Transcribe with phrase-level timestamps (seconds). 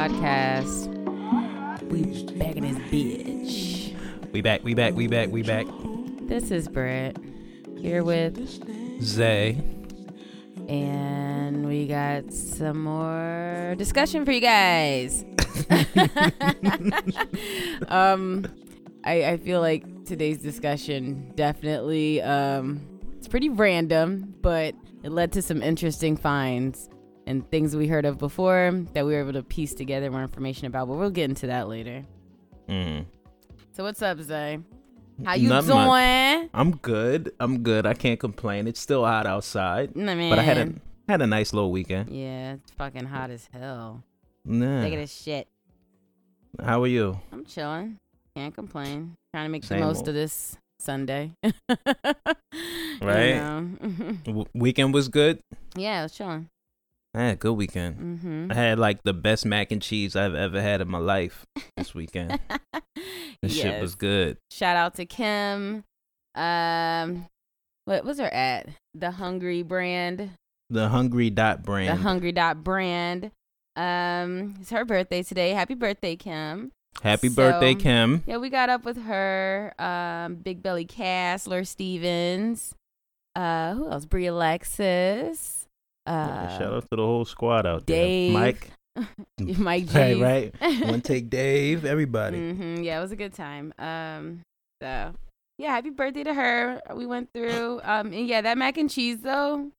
[0.00, 0.88] podcast.
[1.90, 3.94] We back in this bitch.
[4.32, 5.66] We back, we back, we back, we back.
[6.22, 7.18] This is Britt
[7.76, 8.38] here with,
[9.02, 9.58] Zay.
[10.70, 15.22] and we got some more discussion for you guys.
[17.88, 18.46] um,
[19.04, 22.80] I I feel like today's discussion definitely um
[23.18, 26.88] it's pretty random, but it led to some interesting finds
[27.26, 30.66] and things we heard of before that we were able to piece together more information
[30.66, 30.88] about.
[30.88, 32.04] But we'll get into that later.
[32.68, 33.04] Mm.
[33.72, 34.58] So what's up, Zay?
[35.24, 35.86] How you Not doing?
[35.86, 36.48] much.
[36.54, 37.32] I'm good.
[37.38, 37.84] I'm good.
[37.86, 38.66] I can't complain.
[38.66, 40.30] It's still hot outside, Nah, man.
[40.30, 40.72] but I had a
[41.08, 42.08] had a nice little weekend.
[42.10, 44.02] yeah, it's fucking hot as hell.
[44.44, 44.82] Nah.
[44.82, 45.46] Look at this shit.
[46.64, 47.20] How are you?
[47.32, 47.98] I'm chilling.
[48.34, 49.16] Can't complain.
[49.34, 50.08] Trying to make Same the most old.
[50.08, 51.32] of this Sunday.
[53.02, 53.40] Right?
[53.40, 54.24] right.
[54.24, 55.40] W- weekend was good.
[55.74, 56.48] yeah, I was chilling.
[57.14, 57.96] I had a good weekend.
[57.98, 58.52] Mm-hmm.
[58.52, 61.44] I had like the best mac and cheese I've ever had in my life
[61.76, 62.38] this weekend.
[63.42, 64.36] This shit was good.
[64.50, 65.84] Shout out to Kim.
[66.34, 67.26] Um,
[67.86, 68.68] what was her at?
[68.94, 70.32] The Hungry brand.
[70.68, 71.88] The Hungry Dot brand.
[71.88, 73.30] The Hungry Dot brand.
[73.76, 75.50] Um, it's her birthday today.
[75.50, 76.72] Happy birthday, Kim.
[77.02, 78.22] Happy birthday, Kim.
[78.26, 79.74] Yeah, we got up with her.
[79.78, 82.74] Um, Big Belly Castler Stevens.
[83.34, 84.04] Uh, who else?
[84.04, 85.59] Brie Alexis.
[86.10, 88.32] Yeah, shout Uh, out to the whole squad out Dave.
[88.32, 88.40] there.
[88.42, 88.70] Mike.
[89.58, 89.94] Mike G.
[89.98, 90.54] Right, right.
[90.82, 92.52] One take Dave, everybody.
[92.52, 93.72] hmm Yeah, it was a good time.
[93.78, 94.40] Um,
[94.82, 95.14] so
[95.58, 96.80] yeah, happy birthday to her.
[96.94, 97.80] We went through.
[97.84, 99.70] Um, and yeah, that mac and cheese though.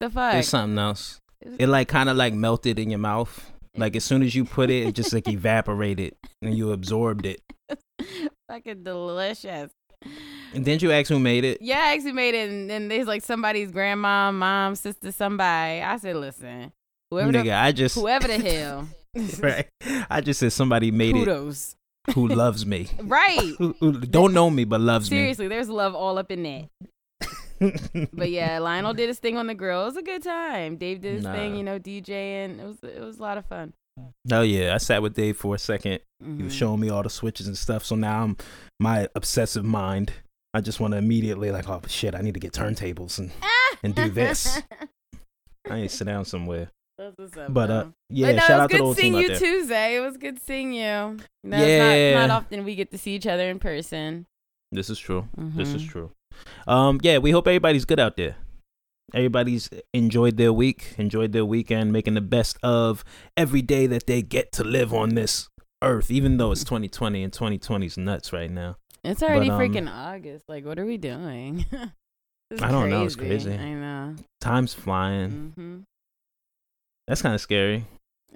[0.00, 0.34] The fuck.
[0.34, 1.18] It's something else.
[1.40, 3.52] It was- It like kind of like melted in your mouth.
[3.76, 7.40] Like as soon as you put it, it just like evaporated and you absorbed it.
[8.48, 9.70] fucking delicious.
[10.52, 11.58] And then you ask who made it.
[11.60, 15.80] Yeah, I actually made it, and then there's like somebody's grandma, mom, sister, somebody.
[15.80, 16.72] I said, listen,
[17.10, 18.88] whoever, Nigga, the, I just whoever the hell,
[19.38, 19.68] right.
[20.10, 21.76] I just said somebody made kudos.
[22.08, 22.88] it who loves me.
[23.02, 23.54] Right.
[23.58, 25.18] Who, who don't know me but loves me.
[25.18, 26.68] Seriously, there's love all up in that.
[28.12, 29.82] But yeah, Lionel did his thing on the grill.
[29.82, 30.76] It was a good time.
[30.76, 32.58] Dave did his thing, you know, DJing.
[32.58, 33.74] It was it was a lot of fun.
[34.32, 36.00] Oh yeah, I sat with Dave for a second.
[36.36, 36.58] He was Mhm.
[36.58, 37.84] showing me all the switches and stuff.
[37.84, 38.36] So now I'm
[38.78, 40.12] my obsessive mind.
[40.52, 43.30] I just want to immediately like, oh shit, I need to get turntables and
[43.82, 44.60] and do this.
[45.70, 46.70] I need to sit down somewhere.
[47.00, 47.14] Up,
[47.48, 49.14] But uh, yeah, but no, shout it out was to the good whole seeing team
[49.14, 49.38] out you there.
[49.38, 49.96] Tuesday.
[49.96, 50.82] It was good seeing you.
[50.82, 52.14] you it's Yeah.
[52.20, 54.26] not, not often we get to see each other in person.
[54.72, 55.26] This is true.
[55.36, 55.88] This is Mhm.
[55.88, 56.10] true.
[56.66, 58.36] Um, yeah, we hope everybody's good out there.
[59.14, 63.04] Everybody's enjoyed their week, enjoyed their weekend, making the best of
[63.36, 65.48] every day that they get to live on this
[65.82, 66.10] earth.
[66.10, 68.76] Even though it's 2020 and 2020's nuts right now.
[69.02, 70.44] It's already But, um, freaking August.
[70.48, 71.64] Like, what are we doing?
[72.60, 73.52] I don't know, it's crazy.
[73.54, 74.16] I know.
[74.40, 75.30] Time's flying.
[75.30, 75.78] Mm-hmm.
[77.06, 77.84] That's kind of scary.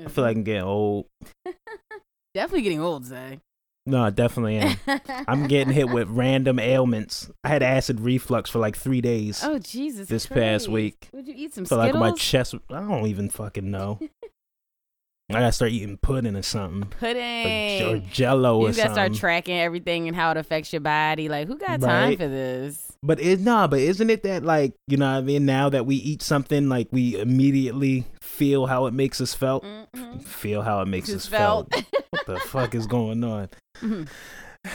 [0.05, 1.07] I feel like I'm getting old.
[2.35, 3.41] definitely getting old, Zay.
[3.87, 4.77] No, I definitely am.
[5.29, 7.31] I'm getting hit with random ailments.
[7.43, 9.43] I had acid reflux for like three days.
[9.45, 10.09] Oh Jesus!
[10.09, 11.11] This past week.
[11.13, 12.55] Would you eat some feel like my chest.
[12.71, 13.99] I don't even fucking know.
[15.31, 16.91] I gotta start eating pudding or something.
[16.99, 17.83] Pudding.
[17.83, 21.29] or Jello you or gotta start tracking everything and how it affects your body.
[21.29, 22.84] Like, who got time for this?
[23.05, 25.45] But it nah, but isn't it that like you know what I mean?
[25.45, 29.63] Now that we eat something, like we immediately feel how it makes us felt.
[29.63, 30.23] Mhm.
[30.23, 31.73] Feel how it makes Just us felt.
[32.11, 33.51] what the fuck is going on?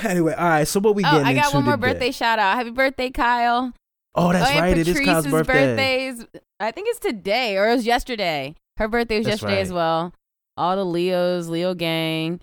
[0.03, 0.68] Anyway, all right.
[0.68, 1.94] So what we oh, I got one more today?
[1.94, 2.56] birthday shout out.
[2.56, 3.73] Happy birthday, Kyle.
[4.13, 4.78] Oh, that's oh, right.
[4.78, 5.75] It is Kyle's birthday.
[5.75, 6.25] birthdays.
[6.59, 8.56] I think it's today or it was yesterday.
[8.78, 10.13] Her birthday was That's yesterday as well.
[10.56, 12.39] All the Leos, Leo gang.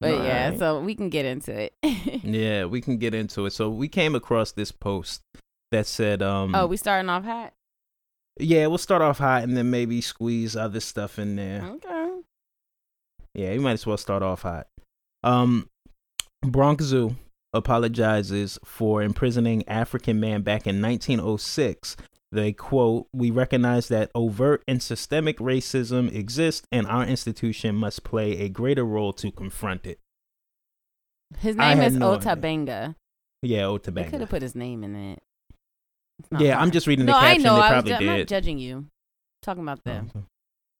[0.00, 1.72] But yeah, so we can get into it.
[2.22, 3.52] Yeah, we can get into it.
[3.52, 5.22] So we came across this post
[5.70, 7.52] that said, um, oh, we starting off hot.
[8.38, 11.62] yeah, we'll start off hot and then maybe squeeze other stuff in there.
[11.64, 12.20] Okay.
[13.34, 14.66] Yeah, you might as well start off hot.
[15.22, 15.68] Um,
[16.42, 17.16] Bronx Zoo
[17.52, 21.96] apologizes for imprisoning African man back in 1906.
[22.30, 28.38] They quote, "We recognize that overt and systemic racism exists, and our institution must play
[28.38, 29.98] a greater role to confront it."
[31.38, 32.30] His name is no idea.
[32.30, 32.96] Ota Benga.
[33.42, 35.22] Yeah, They could have put his name in it.
[36.18, 37.42] It's not Yeah, I'm just reading no, the I caption.
[37.44, 37.54] know.
[37.56, 38.86] They I was probably ju- I'm not judging you.
[39.42, 40.10] talking about them.
[40.14, 40.24] Okay.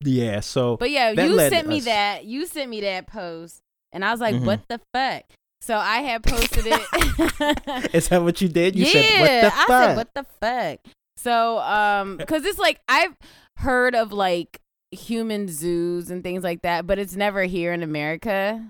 [0.04, 2.24] Yeah, so But yeah, you led sent me us- that.
[2.24, 3.60] You sent me that post,
[3.92, 4.44] and I was like, Mhm.
[4.44, 5.24] "What the fuck?"
[5.60, 7.90] So I had posted it.
[7.94, 8.76] is that what you did?
[8.76, 12.58] You yeah, said, "What the I fuck?" said, "What the fuck?" So, um, because it's
[12.60, 13.16] like I've
[13.56, 14.60] heard of like
[14.92, 18.64] human zoos and things like that, but it's never here in America.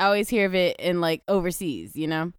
[0.00, 2.32] I always hear of it in like overseas, you know.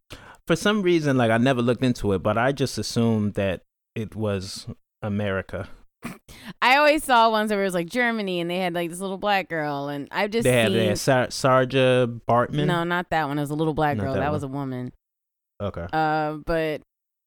[0.47, 3.62] For some reason, like I never looked into it, but I just assumed that
[3.95, 4.68] it was
[5.01, 5.69] America.
[6.62, 9.18] I always saw ones where it was like Germany and they had like this little
[9.18, 10.77] black girl, and I've just They had, seen.
[10.77, 12.68] they had Sar- Saartjie Baartman.
[12.68, 13.38] no, not that one.
[13.39, 14.13] It was a little black Not girl.
[14.13, 14.94] that That, was a woman.
[15.62, 15.88] Okay.
[15.92, 16.81] Uh, but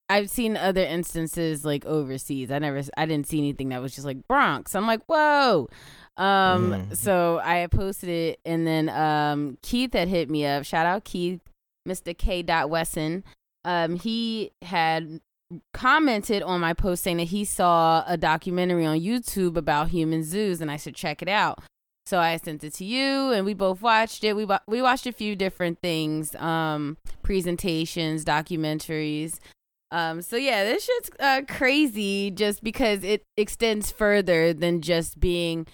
[0.09, 2.53] I've seen other instances like overseas.
[2.53, 4.77] I never, I didn't see anything that was just like Bronx.
[4.77, 5.69] I'm like, whoa.
[6.17, 6.97] Um, Mhm.
[6.97, 10.65] so I posted it, and then um, Keith had hit me up.
[10.65, 11.41] Shout out Keith,
[11.89, 12.17] Mr.
[12.17, 12.43] K.
[12.43, 13.25] Wesson.
[13.65, 15.21] Um, he had
[15.73, 20.61] commented on my post saying that he saw a documentary on YouTube about human zoos,
[20.61, 21.61] and I should check it out.
[22.07, 24.35] So I sent it to you, and we both watched it.
[24.35, 29.39] We wa- we watched a few different things, um, presentations, documentaries.
[29.91, 35.67] Um, so yeah, this shit's uh, crazy just because it extends further than just being,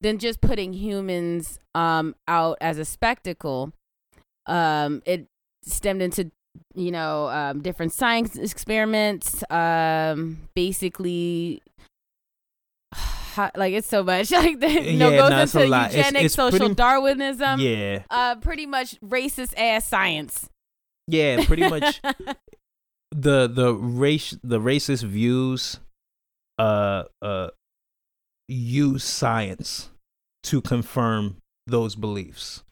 [0.00, 3.72] than just putting humans um out as a spectacle.
[4.46, 5.26] Um, it
[5.64, 6.30] stemmed into
[6.74, 9.42] you know um, different science experiments.
[9.50, 11.62] Um, basically.
[13.56, 15.94] Like it's so much like the, you know Yeah, goes no, into lot.
[15.94, 18.02] It's- it's social pretty- Darwinism, yeah.
[18.10, 20.50] uh, pretty much racist ass science.
[21.08, 22.02] Yeah, pretty much
[23.10, 25.80] the the race the racist views
[26.58, 27.48] uh uh
[28.48, 29.88] use science
[30.42, 31.36] to confirm
[31.66, 32.62] those beliefs.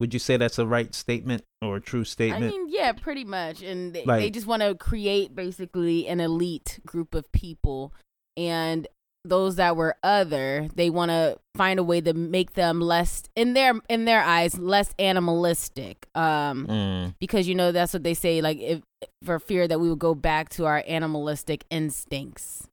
[0.00, 2.44] Would you say that's a right statement or a true statement?
[2.44, 3.62] I mean, yeah, pretty much.
[3.62, 7.94] And they, they just want to create basically an elite group of people.
[8.36, 8.86] And
[9.24, 13.54] those that were other, they want to find a way to make them less in
[13.54, 16.06] their in their eyes less animalistic.
[16.14, 18.82] Um Mm, because you know that's what they say like if
[19.24, 22.68] for fear that we would go back to our animalistic instincts.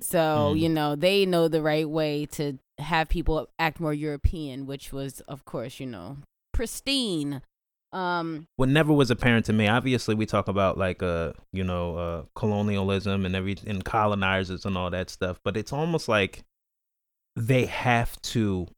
[0.00, 0.58] So, Mm.
[0.58, 5.20] you know, they know the right way to have people act more European, which was
[5.28, 6.16] of course, you know,
[6.62, 7.42] pristine.
[7.92, 9.66] Um what never was apparent to me.
[9.68, 14.78] Obviously, we talk about like uh you know uh colonialism and every and colonizers and
[14.78, 16.44] all that stuff, but it's almost like
[17.36, 18.68] they have to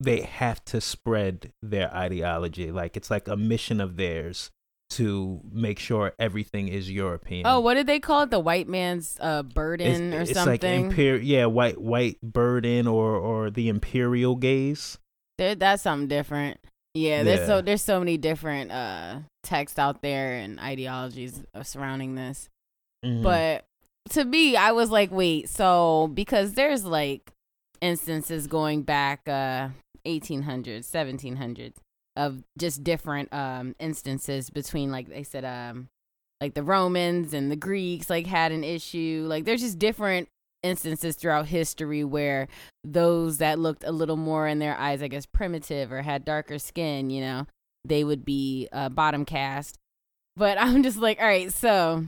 [0.00, 2.70] they have to spread their ideology.
[2.70, 4.50] Like it's like a mission of theirs
[4.90, 7.46] to make sure everything is European.
[7.46, 8.30] Oh, what did they call it?
[8.30, 10.90] The white man's uh, burden or it's, it's something.
[10.90, 14.98] like yeah, white white burden or or the imperial gaze.
[15.36, 16.58] There- that's something different.
[16.94, 17.46] Yeah, there's Yeah.
[17.46, 22.48] so there's so many different uh texts out there and ideologies uh, surrounding this.
[23.04, 23.22] Mhm.
[23.22, 23.64] But
[24.10, 27.32] to me, I was like, wait, so because there's like
[27.80, 29.68] instances going back uh
[30.06, 31.74] 1800s, 1700s
[32.16, 35.88] of just different um instances between like they said um
[36.40, 39.24] like the Romans and the Greeks like had an issue.
[39.28, 40.28] Like there's just different
[40.64, 42.48] instances throughout history where
[42.82, 46.58] those that looked a little more in their eyes, I guess, primitive or had darker
[46.58, 47.46] skin, you know,
[47.84, 49.76] they would be uh, bottom cast.
[50.36, 52.06] But I'm just like, all right, so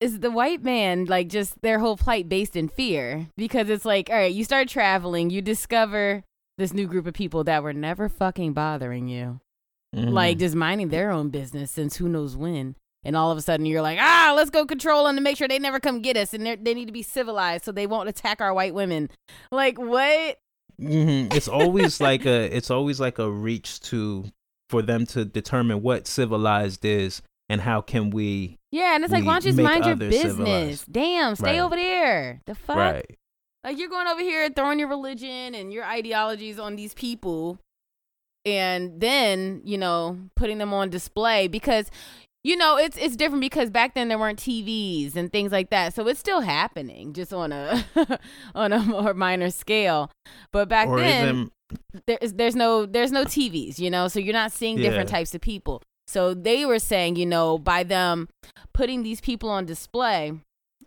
[0.00, 3.28] is the white man like just their whole plight based in fear?
[3.36, 6.22] Because it's like, all right, you start traveling, you discover
[6.58, 9.40] this new group of people that were never fucking bothering you
[9.94, 10.12] Mhm.
[10.12, 12.74] like just minding their own business since who knows when.
[13.06, 15.48] And all of a sudden you're like, ah, let's go control them to make sure
[15.48, 16.34] they never come get us.
[16.34, 19.08] And they're- need to be civilized so they won't attack our white women.
[19.50, 20.38] Like, what?
[20.78, 24.24] hmm It's always like a it's always like a reach to
[24.68, 29.24] for them to determine what civilized is and how can we Yeah, and it's like,
[29.24, 30.22] why don't you just mind your business?
[30.36, 30.92] civilized.
[30.92, 31.64] Damn, stay Right.
[31.64, 32.42] over there.
[32.46, 32.76] The fuck?
[32.76, 33.18] right
[33.64, 37.58] Like, you're going over here throwing your religion and your ideologies on these people.
[38.44, 41.90] And then, you know, putting them on display because
[42.46, 45.94] you know, it's it's different because back then there weren't TVs and things like that.
[45.94, 47.84] So it's still happening, just on a
[48.54, 50.12] on a more minor scale.
[50.52, 51.50] But back or then
[52.06, 55.16] there's there's no there's no TVs, you know, so you're not seeing different Yeah.
[55.16, 55.82] types of people.
[56.06, 58.28] So they were saying, you know, by them
[58.72, 60.32] putting these people on display,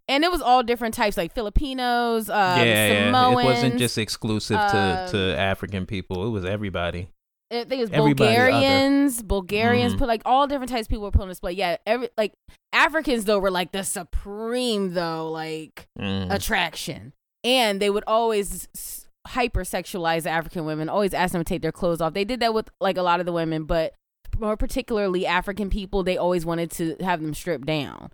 [0.07, 4.57] and it was all different types, like Filipinos, um, yeah, yeah, it wasn't just exclusive
[4.57, 6.25] to um, to African people.
[6.25, 7.09] It was everybody.
[7.51, 8.51] I think it was everybody other.
[8.51, 9.23] Bulgarians.
[9.23, 9.97] Bulgarians Mhm.
[9.99, 11.53] put like all different types of people were put on display.
[11.53, 12.33] Yeah, every like
[12.73, 16.31] Africans though were like the supreme though like Mm.
[16.33, 17.13] attraction,
[17.43, 20.89] and they would always s- hypersexualize African women.
[20.89, 22.13] Always ask them to take their clothes off.
[22.13, 23.93] They did that with like a lot of the women, but
[24.37, 26.03] more particularly African people.
[26.03, 28.11] They always wanted to have them stripped down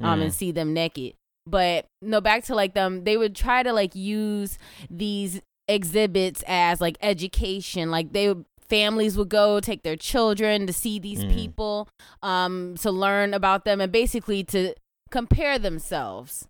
[0.00, 0.24] um Mm.
[0.24, 1.14] and see them naked.
[1.46, 4.56] But no, back to like them, they would try to like use
[4.88, 7.90] these exhibits as like education.
[7.90, 11.34] Like they would families would go take their children to see these Mm.
[11.34, 11.88] people,
[12.22, 14.74] um, to learn about them and basically to
[15.10, 16.46] compare themselves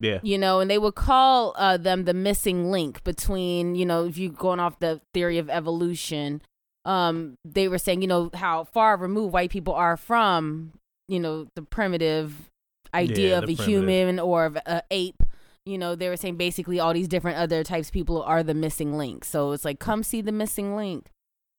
[0.00, 0.20] yeah.
[0.22, 4.18] you know, and they would call uh, them the missing link between, you know, if
[4.18, 6.42] you're going off the theory of evolution,
[6.84, 10.72] um, they were saying, you know, how far removed white people are from,
[11.08, 12.50] you know, the primitive
[12.94, 13.66] idea Yeah, of a primitive.
[13.66, 15.22] human or of a ape,
[15.64, 18.54] you know, they were saying basically all these different other types of people are the
[18.54, 19.24] missing link.
[19.24, 21.06] So it's like, come see the missing link.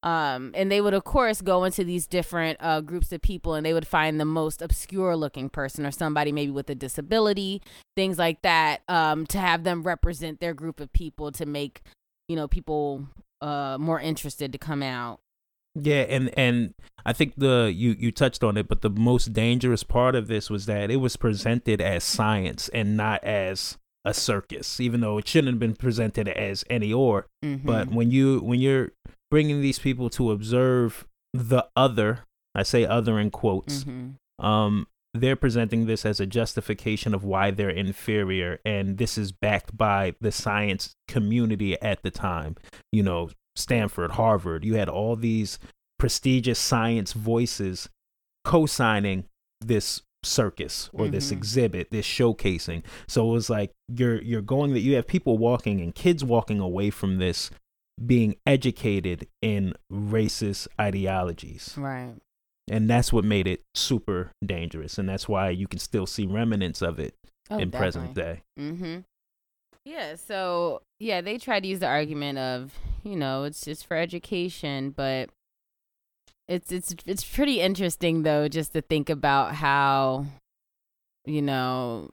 [0.03, 3.65] Um, and they would, of course, go into these different uh, groups of people and
[3.65, 7.61] they would find the most obscure looking person or somebody maybe with a disability,
[7.95, 11.81] things like that, um, to have them represent their group of people to make,
[12.27, 13.07] you know, people
[13.41, 15.19] uh, more interested to come out.
[15.79, 16.73] Yeah, and and
[17.05, 20.49] I think the you you touched on it, but the most dangerous part of this
[20.49, 25.27] was that it was presented as science and not as a circus, even though it
[25.27, 27.27] shouldn't have been presented as any or.
[27.43, 27.67] Mm-hmm.
[27.67, 28.91] But when you when you're
[29.29, 32.19] bringing these people to observe the other,
[32.55, 34.15] I say other in quotes, Mhm.
[34.39, 39.75] um, they're presenting this as a justification of why they're inferior, and this is backed
[39.75, 42.55] by the science community at the time.
[42.91, 44.63] You know, Stanford, Harvard.
[44.63, 45.57] You had all these
[45.97, 47.89] prestigious science voices
[48.45, 49.25] co-signing
[49.61, 51.37] this circus or this Mhm.
[51.37, 52.83] exhibit, this showcasing.
[53.07, 56.59] So it was like you're you're going that you have people walking and kids walking
[56.59, 57.49] away from this
[58.03, 61.73] being educated in racist ideologies.
[61.77, 62.15] right.
[62.69, 64.97] And that's what made it super dangerous.
[64.97, 67.15] And that's why you can still see remnants of it
[67.49, 68.41] Oh, in present day.
[68.59, 68.99] Mm-hmm.
[69.85, 72.73] Yeah, so yeah, they tried to use the argument of,
[73.03, 75.29] you know, it's just for education, but
[76.49, 80.25] it's it's it's pretty interesting though just to think about how
[81.25, 82.09] you know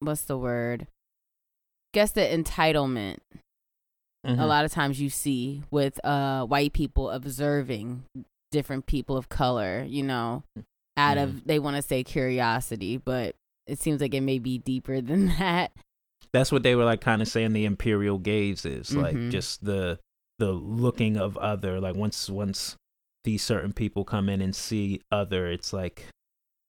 [0.00, 0.88] what's the word?
[1.94, 3.18] Guess the entitlement
[4.26, 4.40] Mm-hmm.
[4.40, 8.04] a lot of times you see with uh white people observing
[8.52, 10.44] different people of color, you know,
[10.96, 13.34] out of they want to say curiosity, but
[13.66, 15.72] it seems like it may be deeper than that.
[16.32, 19.30] That's what they were like kind of saying the imperial gaze is like Mhm.
[19.32, 19.98] just the
[20.38, 22.76] the looking of other like once once
[23.24, 26.06] these certain people come in and see other it's like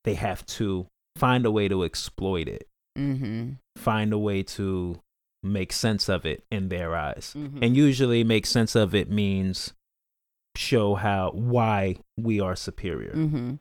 [0.03, 0.85] they have to
[1.17, 2.67] find a way to exploit it
[2.97, 3.53] Mm-hmm.
[3.77, 4.99] find a way to
[5.43, 7.59] make sense of it in their eyes Mhm.
[7.61, 9.73] and usually make sense of it means
[10.55, 13.55] show how why we are superior hmm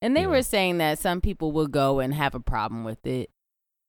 [0.00, 0.26] And they Yeah.
[0.28, 3.30] were saying that some people will go and have a problem with it.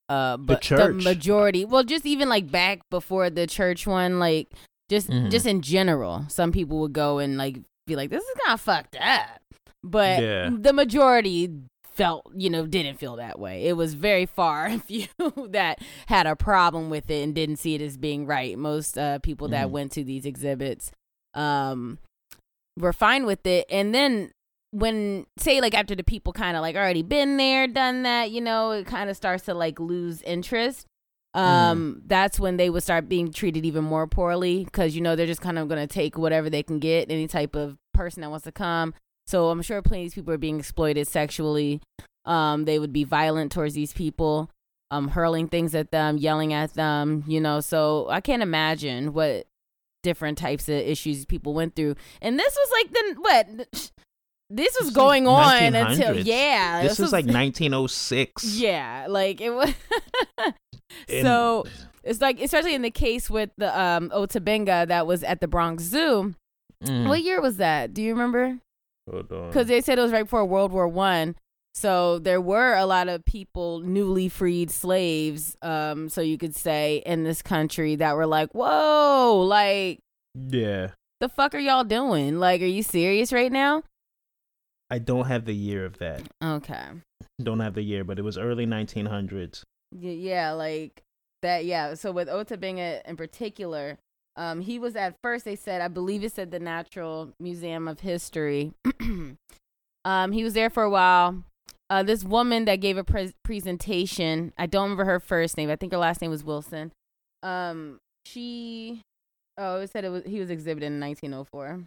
[0.10, 1.04] Uh, but the, church.
[1.04, 4.52] majority, well, just even like back before the church one, like
[4.90, 5.30] just Mhm.
[5.30, 8.60] just in general, some people would go and like be like, "This is kind of
[8.62, 9.40] fucked up,"
[9.84, 10.50] but Yeah.
[10.52, 11.50] the majority
[12.00, 13.66] felt, you know, didn't feel that way.
[13.66, 15.06] It was very far few
[15.50, 18.58] that had a problem with it and didn't see it as being right.
[18.58, 19.72] Most uh, people that Mhm.
[19.72, 20.92] went to these exhibits,
[21.34, 22.00] um,
[22.80, 24.32] were fine with it, and then
[24.72, 28.40] when say like after the people kind of like already been there done that you
[28.40, 30.86] know it kind of starts to like lose interest
[31.34, 35.26] um that's when they would start being treated even more poorly because you know they're
[35.26, 38.30] just kind of going to take whatever they can get any type of person that
[38.30, 38.94] wants to come
[39.30, 41.82] so i'm sure plenty of these people are being exploited sexually.
[42.26, 44.50] Um they would be violent towards these people
[44.92, 47.60] um hurling things at them yelling at them you know?
[47.60, 49.46] So i can't imagine what
[50.04, 51.96] different types of issues people went through.
[52.22, 53.92] And this was like the what
[54.50, 59.52] this was It's going like on until yeah this was like 1906 yeah like it
[59.52, 59.72] was
[61.22, 61.66] so
[62.04, 65.48] it's like especially in the case with the um Ota Benga that was at the
[65.48, 66.34] bronx zoo.
[66.84, 67.10] Mm.
[67.10, 67.94] what year was that?
[67.94, 68.58] Do you remember
[69.10, 69.48] Hold on.
[69.50, 71.36] because they said it was right before world war one
[71.74, 77.02] so there were a lot of people newly freed slaves um so you could say
[77.06, 80.00] in this country that were like whoa like
[80.50, 80.90] yeah
[81.20, 83.84] the fuck are y'all doing like are you serious right now
[84.92, 86.24] I don't have the year of that.
[86.44, 86.86] okay
[87.40, 89.62] Don't have the year, but it was early 1900s.
[89.94, 91.04] Y- yeah, like
[91.44, 91.66] that.
[91.66, 91.94] Yeah.
[91.94, 94.00] So with Ota Benga in particular,
[94.40, 95.44] um, he was at first.
[95.44, 98.72] They said, I believe it said the Natural Museum of History.
[100.06, 101.44] um, he was there for a while.
[101.90, 104.54] Uh, this woman that gave a pre- presentation.
[104.58, 105.70] I don't remember her first name.
[105.70, 106.94] I think her last name was Wilson.
[107.44, 109.02] Um, she.
[109.58, 110.24] Oh, it said it was.
[110.24, 111.84] He was exhibited in 1904.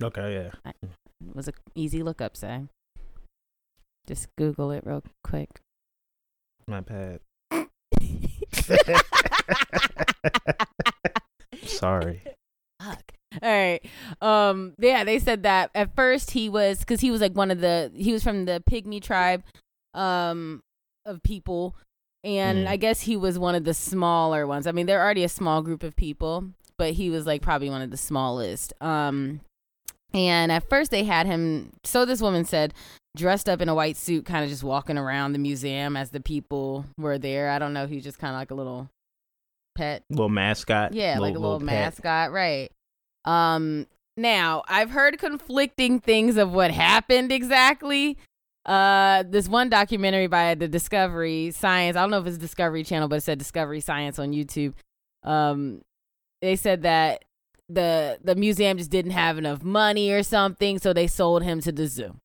[0.00, 0.50] Okay, yeah.
[0.80, 2.36] It was a easy look up.
[2.36, 2.66] Say.
[4.06, 5.58] Just Google it real quick.
[6.68, 7.18] My pad.
[11.86, 12.22] Sorry.
[12.82, 13.12] Fuck.
[13.42, 13.80] All right.
[14.20, 14.74] Um.
[14.78, 17.90] Yeah, they said that at first he was because he was like one of the
[17.94, 19.42] he was from the pygmy tribe,
[19.94, 20.60] um,
[21.04, 21.74] of people,
[22.24, 22.70] and Mm.
[22.70, 24.66] I guess he was one of the smaller ones.
[24.66, 26.44] I mean, they're already a small group of people,
[26.78, 28.72] but he was like probably one of the smallest.
[28.80, 29.40] Um,
[30.14, 31.72] and at first they had him.
[31.84, 32.72] So this woman said,
[33.16, 36.20] dressed up in a white suit, kind of just walking around the museum as the
[36.20, 37.50] people were there.
[37.50, 37.86] I don't know.
[37.86, 38.88] He was just kind of like a little
[39.76, 40.92] pet Little mascot.
[40.94, 41.66] yeah, like a little, pet.
[41.66, 42.70] mascot, right?
[43.24, 48.16] Um, now I've heard conflicting things of what happened exactly.
[48.64, 51.96] uh, this one documentary by the Discovery Science.
[51.96, 54.72] I don't know if it's Discovery Channel, but it said Discovery Science on YouTube.
[55.22, 55.82] Um,
[56.42, 57.24] they said that
[57.68, 61.72] the the museum just didn't have enough money or something, so they sold him to
[61.72, 62.16] the zoo.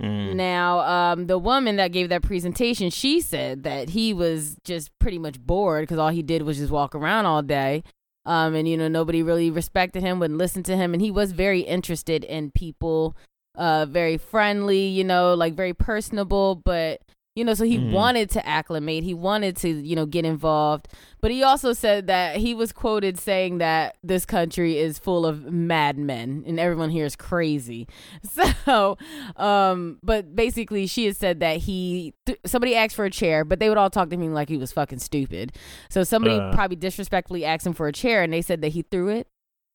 [0.00, 0.34] Mm.
[0.34, 5.18] Now, um, the woman that gave that presentation, she said that he was just pretty
[5.18, 7.82] much bored because all he did was just walk around all day.
[8.24, 11.32] Um, and you know, nobody really respected him, wouldn't listen to him, and he was
[11.32, 13.16] very interested in people,
[13.56, 17.00] uh, very friendly, you know, like very personable, but
[17.34, 17.92] you know, so he Mhm.
[17.92, 20.88] wanted to acclimate, he wanted to, you know, get involved,
[21.20, 25.44] but he also said that he was quoted saying that this country is full of
[25.50, 27.86] madmen and everyone here is crazy.
[28.64, 28.96] So,
[29.36, 33.58] um, but basically, she had said that he th- somebody asked for a chair, but
[33.60, 35.52] they would all talk to him like he was fucking stupid.
[35.90, 36.52] So somebody Uh.
[36.52, 39.26] probably disrespectfully asked him for a chair, and they said that he threw it.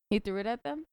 [0.09, 0.85] He threw it at them.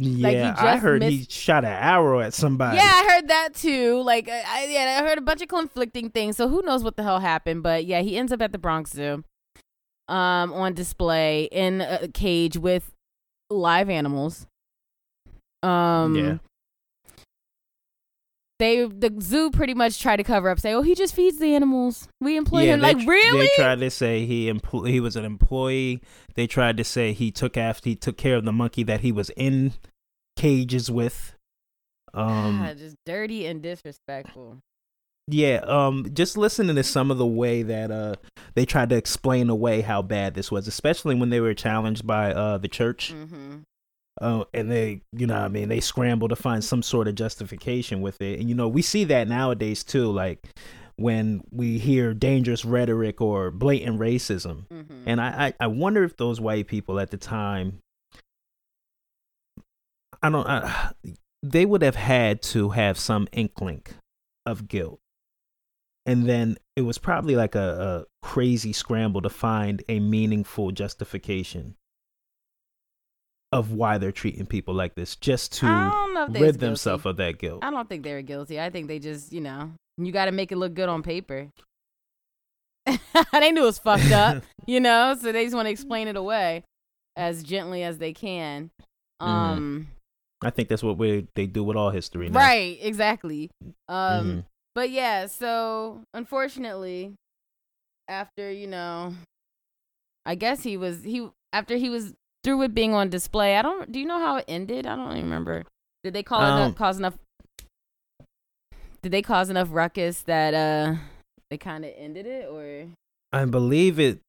[0.00, 2.76] Yeah, he I heard he shot an arrow at somebody.
[2.76, 4.00] Yeah, I heard that too.
[4.02, 6.36] Like, I, I- yeah, I heard a bunch of conflicting things.
[6.36, 7.62] So who knows what the hell happened?
[7.62, 9.24] But yeah, he ends up at the Bronx Zoo,
[10.08, 12.92] um, on display in a cage with
[13.50, 14.46] live animals.
[15.62, 16.38] Um, Yeah.
[18.58, 21.54] They the zoo pretty much tried to cover up, say, "Oh, he just feeds the
[21.54, 22.08] animals.
[22.20, 23.46] We employ him." they Like, really?
[23.46, 26.02] They tried to say he empl- he was an employee.
[26.34, 29.12] They tried to say he took after he took care of the monkey that he
[29.12, 29.74] was in
[30.36, 31.34] cages with.
[32.14, 34.58] Um, God, just dirty and disrespectful.
[35.28, 35.60] yeah.
[35.64, 38.14] Um, just listening to some of the way that uh
[38.54, 42.32] they tried to explain away how bad this was, especially when they were challenged by
[42.32, 43.12] uh the church.
[43.14, 43.58] Mm-hmm.
[44.20, 47.14] Uh, and they, you know, what I mean, they scramble to find some sort of
[47.14, 48.40] justification with it.
[48.40, 50.10] And you know, we see that nowadays too.
[50.10, 50.44] Like
[50.96, 55.02] when we hear dangerous rhetoric or blatant racism, Mm-hmm.
[55.06, 57.78] and I, I, I wonder if those white people at the time,
[60.22, 60.90] I don't, I,
[61.42, 63.84] they would have had to have some inkling
[64.44, 64.98] of guilt.
[66.06, 71.76] And then it was probably like a, a crazy scramble to find a meaningful justification
[73.52, 76.46] of why they're treating people like this, just to I don't know if they was
[76.48, 77.64] rid themselves of that guilt.
[77.64, 78.60] I don't think they were guilty.
[78.60, 81.48] I think they just, you know, you got to make it look good on paper.
[83.32, 86.16] they knew it was fucked up, you know, so they just want to explain it
[86.16, 86.64] away
[87.16, 88.70] as gently as they can.
[89.20, 89.30] Mm-hmm.
[89.32, 89.88] Um,
[90.42, 92.38] I think that's what we they do with all history now.
[92.38, 93.50] right, exactly.
[93.88, 94.44] Um, Mhm.
[94.74, 97.14] but yeah, so unfortunately,
[98.08, 99.14] after you know,
[100.24, 102.14] I guess he was he after he was
[102.48, 103.58] through with being on display.
[103.58, 103.92] I don't.
[103.92, 104.86] Do you know how it ended?
[104.86, 105.64] I don't remember.
[106.02, 107.18] Did they call it Um, enough, cause enough?
[109.02, 110.96] Did they cause enough ruckus that uh
[111.50, 112.86] they kind of ended it, or
[113.32, 114.20] I believe it.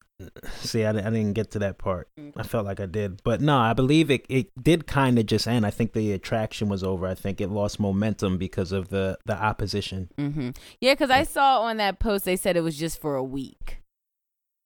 [0.57, 2.09] See, I, I didn't get to that part.
[2.35, 4.25] I felt like I did, but no, I believe it.
[4.27, 5.65] It did kind of just end.
[5.65, 7.07] I think the attraction was over.
[7.07, 10.09] I think it lost momentum because of the the opposition.
[10.17, 10.49] mm-hmm.
[10.81, 10.93] yeah?
[10.93, 13.78] Because I saw on that post they said it was just for a week,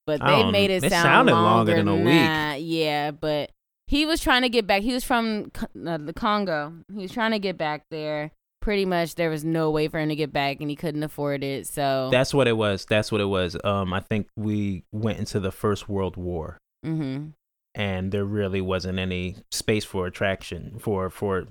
[0.06, 2.13] but they made it it sound sounded longer, longer than a than week.
[2.13, 2.62] that.
[2.62, 3.52] Yeah, but
[3.88, 4.82] he was trying to get back.
[4.82, 5.52] He was from
[5.88, 6.74] uh, the Congo.
[6.94, 8.32] He was trying to get back there.
[8.62, 11.44] Pretty much, there was no way for him to get back, and he couldn't afford
[11.44, 11.68] it.
[11.68, 12.86] So That's what it was.
[12.86, 13.58] That's what it was.
[13.63, 17.28] Um, I think we went into the First World War, hmm
[17.76, 21.48] and there really wasn't any space for attraction for for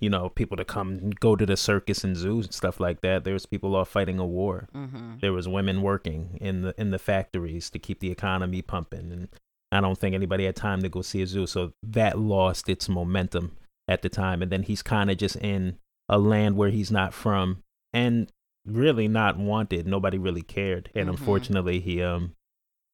[0.00, 3.24] you know people to come go to the circus and zoos and stuff like that.
[3.24, 4.68] There was people all fighting a war.
[4.72, 9.10] hmm there was women working in the in the factories to keep the economy pumping
[9.12, 9.28] and
[9.72, 12.88] I don't think anybody had time to go see a zoo so that lost its
[12.88, 13.56] momentum
[13.88, 15.78] at the time and then he's kind of just in
[16.08, 18.30] a land where he's not from and
[18.66, 21.12] really not wanted nobody really cared and Mhm.
[21.12, 22.34] unfortunately he um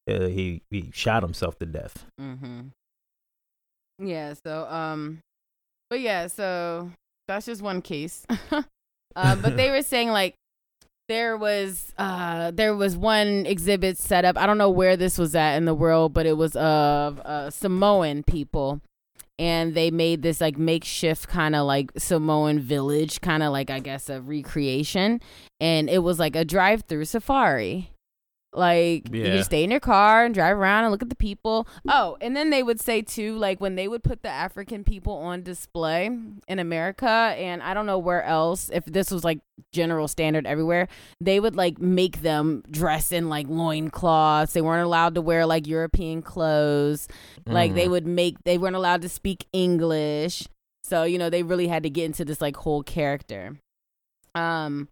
[0.09, 2.61] uh, he he shot himself to death Mm-hmm.
[3.99, 4.35] Yeah.
[4.35, 5.21] So um,
[5.93, 6.27] but yeah.
[6.27, 6.91] So
[7.29, 8.25] that's just one case.
[8.51, 8.63] uh,
[9.37, 10.35] but they were saying like
[11.09, 14.39] there was uh there was one exhibit set up.
[14.39, 17.51] I don't know where this was at in the world, but it was of uh,
[17.51, 18.81] Samoan people.
[19.39, 23.81] And they made this like makeshift kind of like Samoan village, kind of like I
[23.81, 25.21] guess a recreation,
[25.61, 27.92] and it was like a drive-through safari.
[28.55, 31.67] Like you just stay in your car and drive around and look at the people.
[31.89, 35.15] Oh, and then they would say too, like when they would put the African people
[35.15, 36.07] on display
[36.49, 39.41] in America, and I don't know where else, if this was like
[39.73, 40.89] general standard everywhere,
[41.19, 44.53] they would like make them dress in like loincloths.
[44.53, 47.09] They weren't allowed to wear like European clothes.
[47.47, 47.91] Like they Mhm.
[47.91, 50.47] would make they weren't allowed to speak English.
[50.85, 53.57] So, you know, they really had to get into this like whole character.
[54.35, 54.89] Um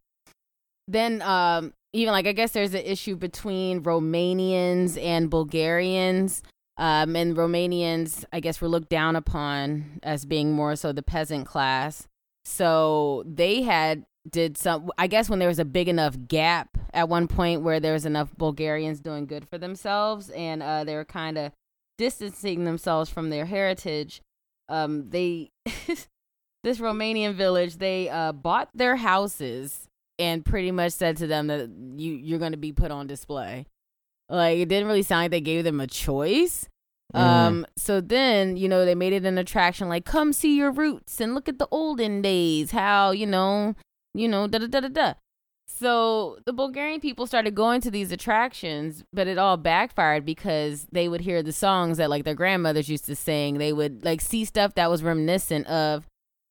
[0.88, 6.42] then um even like I guess there's an issue between Romanians and Bulgarians.
[6.76, 11.46] Um and Romanians I guess were looked down upon as being more so the peasant
[11.46, 12.06] class.
[12.44, 14.90] So they had did some.
[14.98, 18.06] I guess when there was a big enough gap at one point where there was
[18.06, 21.52] enough Bulgarians doing good for themselves, and uh, they were kind of
[21.98, 24.22] distancing themselves from their heritage.
[24.68, 29.88] Um, they this Romanian village they uh, bought their houses
[30.20, 33.66] and pretty much said to them that you you're going to be put on display.
[34.28, 36.68] Like it didn't really sound like they gave them a choice.
[37.14, 37.20] Mm.
[37.20, 41.20] Um, so then, you know, they made it an attraction like come see your roots
[41.20, 43.74] and look at the olden days, how, you know,
[44.14, 45.14] you know, da da da da da.
[45.66, 51.08] So the Bulgarian people started going to these attractions, but it all backfired because they
[51.08, 53.58] would hear the songs that like their grandmothers used to sing.
[53.58, 56.06] They would like see stuff that was reminiscent of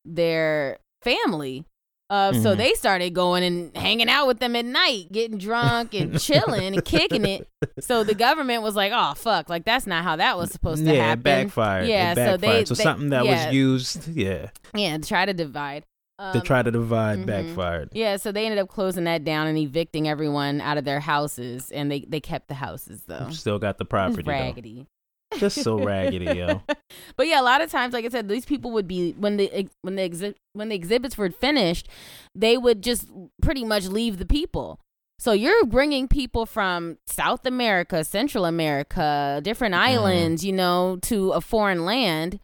[0.05, 1.65] their family.
[2.10, 2.58] Uh, So Mhm.
[2.58, 6.84] they started going and hanging out with them at night, getting drunk and chilling and
[6.84, 7.48] kicking it.
[7.80, 10.91] So the government was like, "Oh fuck, like that's not how that was supposed to
[10.93, 11.88] yeah, happen." it backfired.
[11.88, 13.45] Yeah, it so they- so they- something that yeah.
[13.45, 15.84] was used, yeah, Yeah, to try to divide.
[16.17, 17.26] Um, to try to divide mhm.
[17.28, 17.91] backfired.
[17.93, 21.72] Yeah, so they ended up closing that down and evicting everyone out of their houses,
[21.72, 23.30] and they they kept the houses though.
[23.30, 24.32] Still got the It's property though.
[24.32, 24.88] raggedy.
[25.37, 26.63] Just so raggedy, yo.
[27.15, 29.69] But yeah, a lot of times, like I said, these people would be when the
[29.83, 31.87] when the exhi- when the exhibits were finished,
[32.33, 33.09] they would just
[33.41, 34.79] pretty much leave the people.
[35.19, 39.83] So you're bringing people from South America, Central America, different Mm-hmm.
[39.99, 42.39] islands, you know, to a foreign land,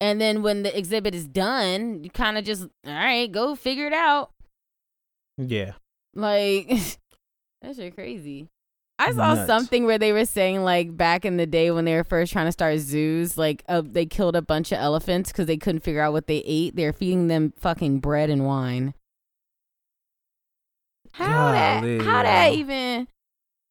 [0.00, 3.86] and then when the exhibit is done, you kind of just all right, go figure
[3.86, 4.30] it out.
[5.38, 5.72] Yeah.
[6.14, 6.68] Like
[7.62, 8.48] that's crazy.
[9.00, 9.46] I saw Nuts.
[9.46, 12.46] something where they were saying like back in the day when they were first trying
[12.46, 16.00] to start zoos, like uh, they killed a bunch of elephants because they couldn't figure
[16.00, 16.74] out what they ate.
[16.74, 18.94] They're feeding them fucking bread and wine.
[21.12, 22.04] How Golly, that?
[22.04, 23.08] How that even?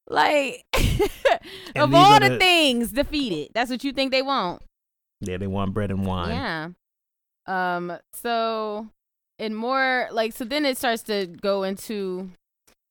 [0.10, 0.63] Like
[1.76, 4.62] of all the the- things defeated, that's what you think they want.
[5.20, 6.30] Yeah, they want bread and wine.
[6.30, 6.70] Yeah.
[7.48, 7.98] Um.
[8.13, 8.88] So,
[9.40, 10.46] and more like so.
[10.46, 12.32] Then it starts to go into.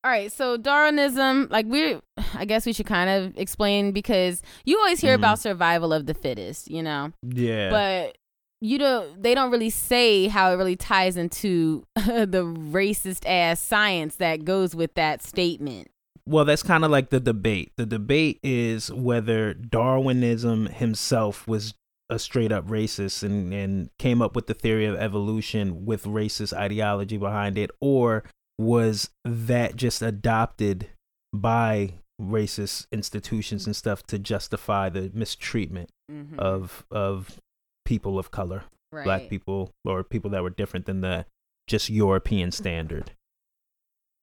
[0.07, 0.31] All right.
[0.31, 1.99] So Darwinism, like we,
[2.35, 5.19] I guess we should kind of explain because you always hear Mhm.
[5.19, 7.71] about survival of the fittest, you know, Yeah.
[7.71, 8.16] but
[8.61, 9.21] you don't.
[9.21, 14.77] They don't really say how it really ties into the racist ass science that goes
[14.77, 15.88] with that statement.
[16.25, 17.73] Well, that's kind of like the debate.
[17.77, 21.75] The debate is whether Darwinism himself was
[22.09, 26.53] a straight up racist and, and came up with the theory of evolution with racist
[26.57, 28.23] ideology behind it, or
[28.59, 30.88] was that just adopted
[31.33, 36.38] by racist institutions and stuff to justify the mistreatment Mhm.
[36.38, 37.40] of of
[37.85, 39.05] people of color, right.
[39.05, 41.27] black people or people that were different than the
[41.66, 43.12] just European standard.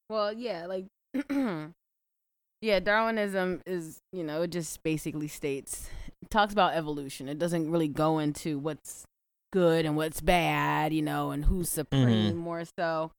[0.10, 0.86] Well, yeah, like
[2.62, 5.90] yeah, Darwinism is, you know, it just basically states
[6.30, 7.28] talks about evolution.
[7.28, 9.06] It doesn't really go into what's
[9.52, 13.12] good and what's bad, you know, and who's supreme more so.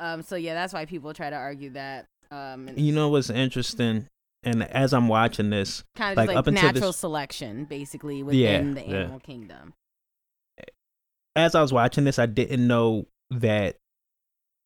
[0.00, 3.30] Um so yeah, that's why people try to argue that um and You know what's
[3.30, 4.06] interesting?
[4.42, 8.18] And as I'm watching this, kind of like, like up until natural this- selection basically
[8.18, 8.96] Yeah, within the yeah.
[9.00, 9.74] animal kingdom.
[11.36, 13.76] as I was watching this, I didn't know that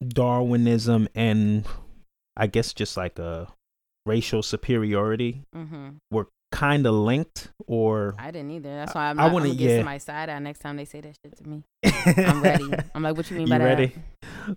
[0.06, 1.64] Darwinism and
[2.36, 3.48] I guess just like a
[4.06, 5.96] racial superiority Mhm.
[6.10, 8.68] were kind of linked or I didn't either.
[8.68, 9.76] That's why I'm, not, I want to get yeah.
[9.78, 11.64] somebody side eye next time they say that shit to me.
[12.24, 12.70] I'm ready.
[12.94, 13.78] I'm like, what you mean You by that?
[13.78, 13.94] You ready?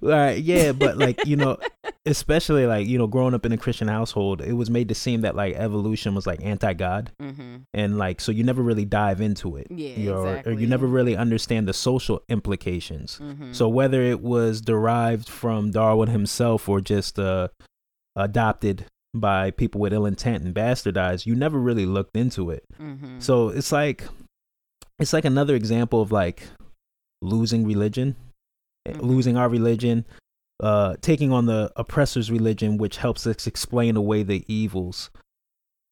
[0.03, 1.57] All right, yeah, but like, you know,
[2.05, 5.21] especially like, you know, growing up in a Christian household, it was made to seem
[5.21, 7.57] that like evolution was like anti-God mm-hmm.
[7.73, 9.67] and like so you never really dive into it.
[9.71, 13.19] Yeah, you know, or- or you never really understand the social implications.
[13.21, 13.53] Mm-hmm.
[13.53, 17.47] So whether it was derived from Darwin himself or just uh,
[18.15, 18.85] adopted
[19.19, 22.63] by people with ill intent and bastardized, you never really looked into it.
[22.79, 23.19] mm-hmm.
[23.19, 24.03] So it's like
[24.99, 26.43] it's like another example of like
[27.21, 28.15] losing religion,
[28.87, 29.01] eh, Mhm.
[29.01, 30.05] losing our religion,
[30.61, 35.11] uh, taking on the oppressor's religion, which helps us explain away the evils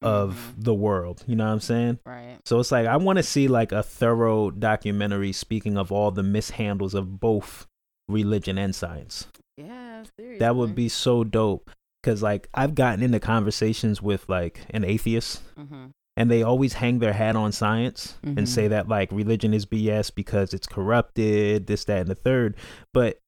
[0.02, 0.64] of Mhm.
[0.64, 1.24] the world.
[1.26, 1.98] You know what I'm saying?
[2.04, 2.38] right.
[2.44, 6.22] So it's like I want to see like a thorough documentary speaking of all the
[6.22, 7.66] mishandles of both
[8.08, 9.26] religion and science.
[9.56, 10.38] Yeah, seriously.
[10.38, 11.70] That would be so dope
[12.06, 15.86] cuz like I've gotten into conversations with like an atheist Mm-hmm.
[16.16, 18.38] and they always hang their hat on science Mhm.
[18.38, 22.56] and say that like religion is BS because it's corrupted, this that and the third.
[22.94, 23.18] But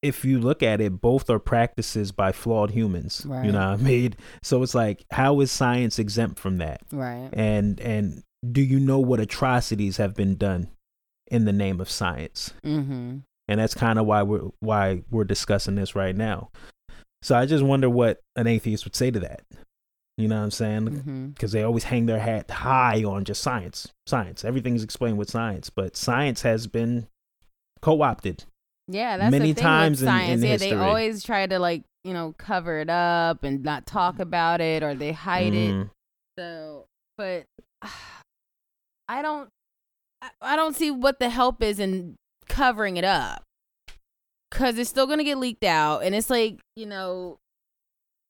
[0.00, 3.24] if you look at it, both are practices by flawed humans.
[3.26, 3.44] Right.
[3.44, 4.14] You know what I mean?
[4.42, 6.82] So it's like how is science exempt from that?
[6.92, 7.30] Right.
[7.32, 10.68] and and do you know what atrocities have been done
[11.30, 13.18] in the name of science Mm-hmm.
[13.48, 16.50] and that's kind of why we're why we're discussing this right now
[17.28, 19.42] so i just wonder what an atheist would say to that
[20.16, 21.26] you know what i'm saying Mm-hmm.
[21.28, 25.68] because they always hang their hat high on just science science everything's explained with science
[25.70, 27.06] but science has been
[27.82, 28.44] co-opted
[28.88, 30.40] Yeah, that's Many times in- science.
[30.42, 30.70] in yeah, history.
[30.70, 34.82] they always try to like you know cover it up and not talk about it,
[34.82, 35.74] or they hide it.
[35.74, 35.90] Mm.
[36.38, 36.86] So,
[37.18, 37.44] but
[39.08, 39.48] I don't,
[40.40, 42.16] I don't see what the help is in
[42.48, 43.42] covering it up,
[44.50, 47.38] because it's still gonna get leaked out, and it's like you know,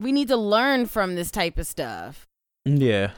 [0.01, 2.27] we need to learn from this type of stuff.
[2.65, 3.13] Yeah.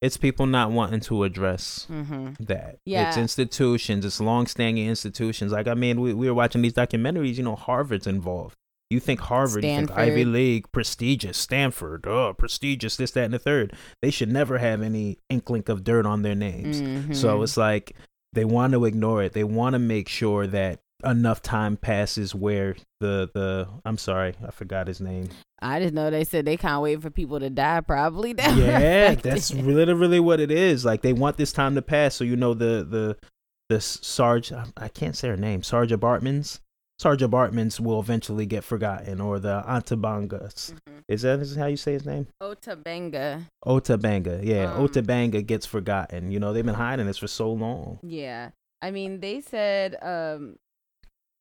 [0.00, 2.44] It's people not wanting to address Mm-hmm.
[2.44, 2.78] that.
[2.86, 5.50] It's institutions, it's long-standing institutions.
[5.50, 7.34] Like I mean, we, we were watching these documentaries.
[7.34, 8.54] You know, Harvard's involved.
[8.90, 13.38] You think Harvard, you think Ivy League, prestigious, Stanford, oh, prestigious, this, that, and the
[13.38, 13.74] third.
[14.00, 16.80] They should never have any inkling of dirt on their names.
[16.80, 17.12] Mm-hmm.
[17.12, 17.94] So it's like
[18.32, 19.32] they want to ignore it.
[19.34, 24.50] They want to make sure that enough time passes where the the I'm sorry, I
[24.50, 25.28] forgot his name.
[25.60, 27.80] I just know they said they can't wait for people to die.
[27.80, 28.32] Probably.
[28.32, 30.84] That yeah, that's literally what it is.
[30.84, 33.16] Like they want this time to pass, so you know the the
[33.68, 34.52] the Sarge.
[34.52, 35.62] I- can't say her name.
[35.62, 36.60] Sarge Bartmans.
[36.98, 40.72] Sarge Bartmans will eventually get forgotten, or the Antabangas.
[40.72, 41.02] Mhm.
[41.06, 42.26] Is that is how you say his name?
[42.42, 43.42] Otabanga.
[43.64, 44.44] Otabanga.
[44.44, 46.30] Yeah, Um, Otabanga gets forgotten.
[46.32, 47.98] You know they've been hiding this for so long.
[48.02, 48.50] Yeah.
[48.82, 50.56] I mean, they said, um,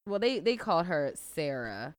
[0.07, 1.95] well, they they called her Sarah,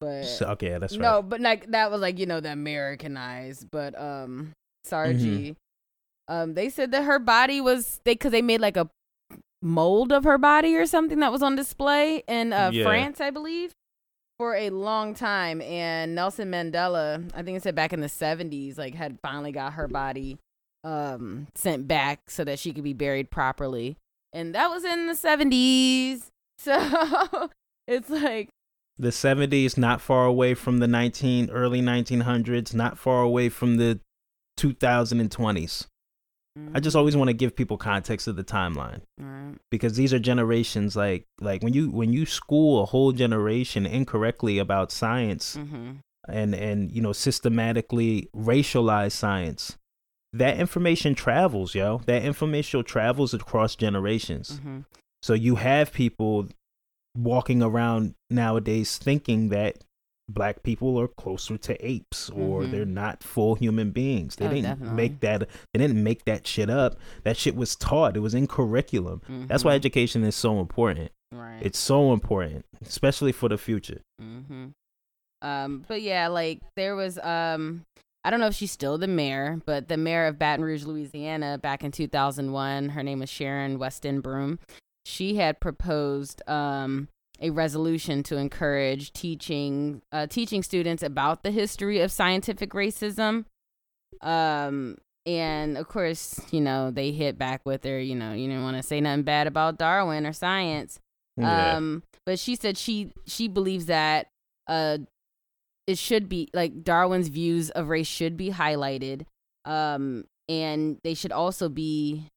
[0.00, 1.00] but So, okay, that's right.
[1.00, 4.52] no, but like that was like you know the Americanized, but um,
[4.86, 5.52] Sargi, Mm-hmm.
[6.34, 8.88] um, they said that her body was they because they made like a
[9.62, 12.84] mold of her body or something that was on display in uh, Yeah.
[12.84, 13.72] France, I believe.
[14.38, 18.76] For a long time, and Nelson Mandela, I think it said back in the seventies,
[18.76, 20.38] like had finally got her body
[20.84, 23.96] um sent back so that she could be buried properly
[24.32, 26.31] and that was in the 70s
[26.64, 27.50] so
[27.88, 28.48] it's like
[28.98, 33.98] the 70s not far away from the 19 early 1900s not far away from the
[34.66, 35.86] 2020s
[36.74, 39.56] i just always want to give people context of the timeline Right.
[39.70, 44.58] because these are generations like like when you when you school a whole generation incorrectly
[44.58, 46.00] about science Mhm.
[46.28, 49.78] and and you know systematically racialize science
[50.34, 54.84] that information travels yo that information travels across generations Mhm.
[55.22, 56.48] So you have people
[57.16, 59.78] walking around nowadays thinking that
[60.28, 62.70] black people are closer to apes or Mhm.
[62.70, 64.36] they're not full human beings.
[64.36, 64.94] They Oh, didn't definitely.
[64.96, 66.96] make that they didn't make that shit up.
[67.24, 68.16] That shit was taught.
[68.16, 69.20] It was in curriculum.
[69.48, 69.76] That's why Mhm.
[69.76, 71.10] education is so important.
[71.34, 74.02] right It's so important, especially for the future.
[74.20, 74.66] Mm-hmm.
[75.40, 77.84] Um, but yeah, like there was um
[78.24, 81.58] I don't know if she's still the mayor, but the mayor of Baton Rouge, Louisiana,
[81.58, 84.58] back in 2001, her name was Sharon Weston Broome.
[85.04, 87.08] She had proposed um
[87.40, 93.44] a resolution to encourage teaching uh, teaching students about the history of scientific racism.
[94.20, 97.98] Um, and of course, you know they hit back with her.
[97.98, 101.00] You know, you didn't want to say nothing bad about Darwin or science.
[101.36, 101.76] Yeah.
[101.76, 104.28] Um, but she said she she believes that
[104.68, 104.98] uh
[105.86, 109.26] it should be like Darwin's views of race should be highlighted.
[109.64, 112.28] Um, and they should also be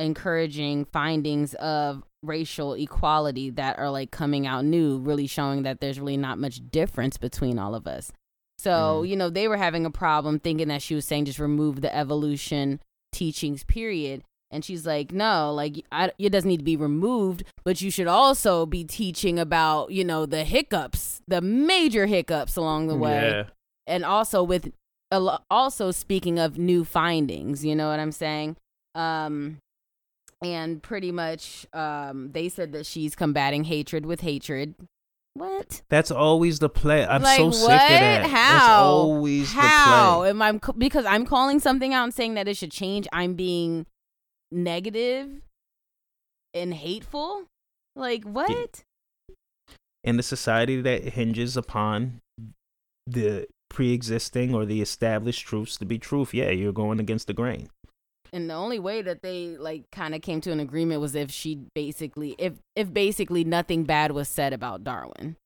[0.00, 5.98] encouraging findings of racial equality that are like coming out new, really showing that there's
[6.00, 8.12] really not much difference between all of us.
[8.58, 9.08] So, Mhm.
[9.08, 11.94] you know, they were having a problem thinking that she was saying just remove the
[11.96, 12.80] evolution
[13.12, 14.22] teachings, period.
[14.50, 18.06] And she's like, no, like I, it doesn't need to be removed, but you should
[18.08, 23.42] also be teaching about, you know, the hiccups, the major hiccups along the way, Yeah.
[23.86, 24.72] and also with,
[25.50, 27.64] also speaking of new findings.
[27.64, 28.56] You know what I'm saying?
[28.94, 29.58] Um,
[30.42, 34.74] and pretty much, um, they said that she's combating hatred with hatred.
[35.34, 35.82] What?
[35.90, 37.06] That's always the play.
[37.06, 37.54] I'm like so what?
[37.54, 38.22] sick of that.
[38.22, 38.82] That's How?
[38.84, 40.10] always How?
[40.12, 40.30] the play.
[40.30, 43.06] Am I because I'm calling something out and saying that it should change?
[43.12, 43.86] I'm being
[44.50, 45.28] negative
[46.52, 47.44] and hateful.
[47.94, 48.82] Like what?
[50.02, 52.20] in a society that hinges upon
[53.06, 57.68] the pre-existing or the established truths to be truth yeah you're going against the grain
[58.32, 61.30] And the only way that they like kind of came to an agreement was if
[61.30, 65.36] she basically if if basically nothing bad was said about Darwin.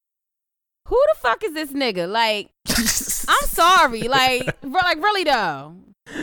[0.88, 2.08] Who the fuck is this nigga?
[2.10, 2.50] Like
[3.28, 4.02] I'm sorry.
[4.02, 5.76] Like re- like really though.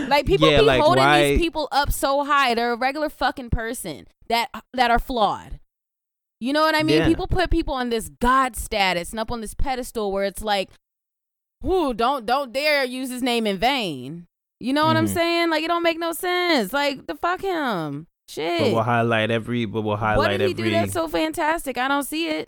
[0.07, 2.53] Like people Yeah, be like, holding why- these people up so high.
[2.53, 5.59] They're a regular fucking person that that are flawed.
[6.39, 6.97] You know what I mean?
[6.99, 7.07] Yeah.
[7.07, 10.69] People put people on this god status and up on this pedestal where it's like,
[11.61, 14.25] whoo, don't don't dare use his name in vain.
[14.61, 15.13] You know what I'm Mhm.
[15.13, 15.49] saying?
[15.49, 16.71] Like it don't make no sense.
[16.73, 18.07] Like the fuck him.
[18.29, 18.61] Shit.
[18.61, 20.17] but we'll highlight every but we'll highlight.
[20.17, 21.77] what did he every do that's so fantastic?
[21.77, 22.47] I don't see it.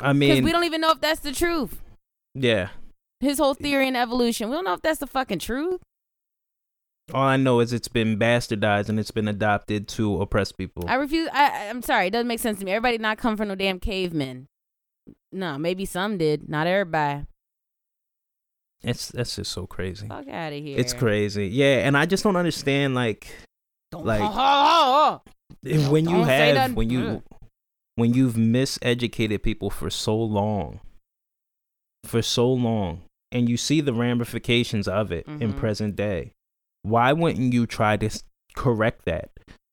[0.00, 1.80] i Because mean we don't even know if that's the truth.
[2.34, 2.70] yeah
[3.20, 4.48] His whole theory in evolution.
[4.48, 5.80] We don't know if that's the fucking truth.
[7.12, 10.84] All I know is it's been bastardized and it's been adopted to oppress people.
[10.88, 11.28] I refuse.
[11.32, 12.06] I, I'm sorry.
[12.06, 12.70] It doesn't make sense to me.
[12.72, 14.46] Everybody not come from no damn cavemen.
[15.32, 16.48] No, maybe some did.
[16.48, 17.26] Not everybody.
[18.82, 20.06] It's that's just so crazy.
[20.08, 20.78] Fuck out of here.
[20.78, 21.48] It's crazy.
[21.48, 23.26] Yeah, and I just don't understand like
[23.92, 25.20] Don't, like- oh,
[25.90, 27.22] when you have when you Mm.
[27.96, 30.80] when you've miseducated people for so long
[32.04, 35.56] for so long and you see the ramifications of it in Mhm.
[35.58, 36.32] present day
[36.82, 38.08] why wouldn't you try to
[38.56, 39.30] correct that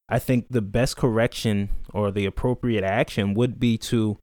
[0.09, 4.17] i think the best correction or the appropriate action would be to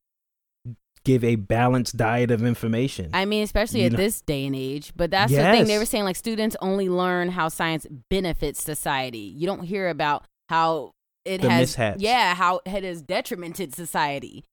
[1.04, 4.56] give a balanced diet of information I mean, especially You at know- this day and
[4.56, 4.92] age.
[4.96, 5.66] But that's the thing.
[5.66, 9.18] They were saying like students only learn how science benefits society.
[9.36, 10.92] You don't hear about how
[11.24, 12.02] it The has, mishaps.
[12.02, 14.44] yeah, how it has detrimented society.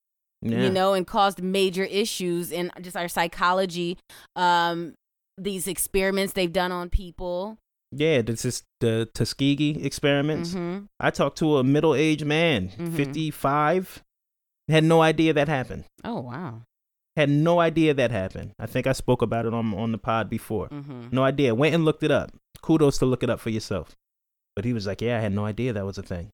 [0.44, 0.64] yeah.
[0.64, 3.98] you know, and caused major issues in just our psychology.
[4.36, 4.96] Um,
[5.38, 7.58] these experiments they've done on people.
[7.94, 10.88] yeah this is the tuskegee experiments Mhm.
[11.00, 12.96] i talked to a middle-aged man Mhm.
[12.96, 14.02] 55
[14.72, 16.62] had no idea that happened Oh wow.
[17.18, 18.52] Had no idea that happened.
[18.58, 20.68] I think I spoke about it on on the pod before.
[20.68, 21.54] hmm No idea.
[21.54, 22.32] Went and looked it up.
[22.62, 23.96] Kudos to look it up for yourself.
[24.56, 26.30] But he was like, "Yeah, I had no idea that was a thing."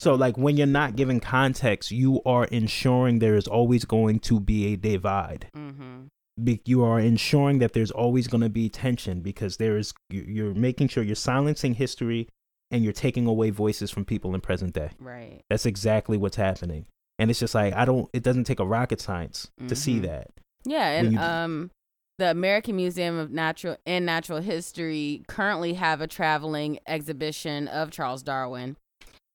[0.00, 4.38] So like when you're not giving context, you are ensuring there is always going to
[4.40, 5.48] be a divide.
[5.54, 6.06] hmm
[6.42, 10.54] Be- you are ensuring that there's always going to be tension because there is you're
[10.54, 12.28] making sure you're silencing history
[12.70, 14.90] and you're taking away voices from people in present day.
[15.00, 15.40] Right.
[15.50, 16.86] That's exactly what's happening.
[17.18, 20.02] And it's just like I don't it doesn't take a rocket science to see Mhm.
[20.02, 20.30] that.
[20.64, 21.70] Yeah, and you- um,
[22.18, 28.22] the American Museum of Natural and Natural History currently have a traveling exhibition of Charles
[28.22, 28.76] Darwin.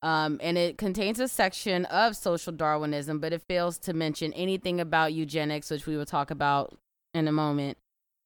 [0.01, 4.81] Um, and it contains a section of social Darwinism, but it fails to mention anything
[4.81, 6.77] about eugenics, which we will talk about
[7.13, 7.77] in a moment,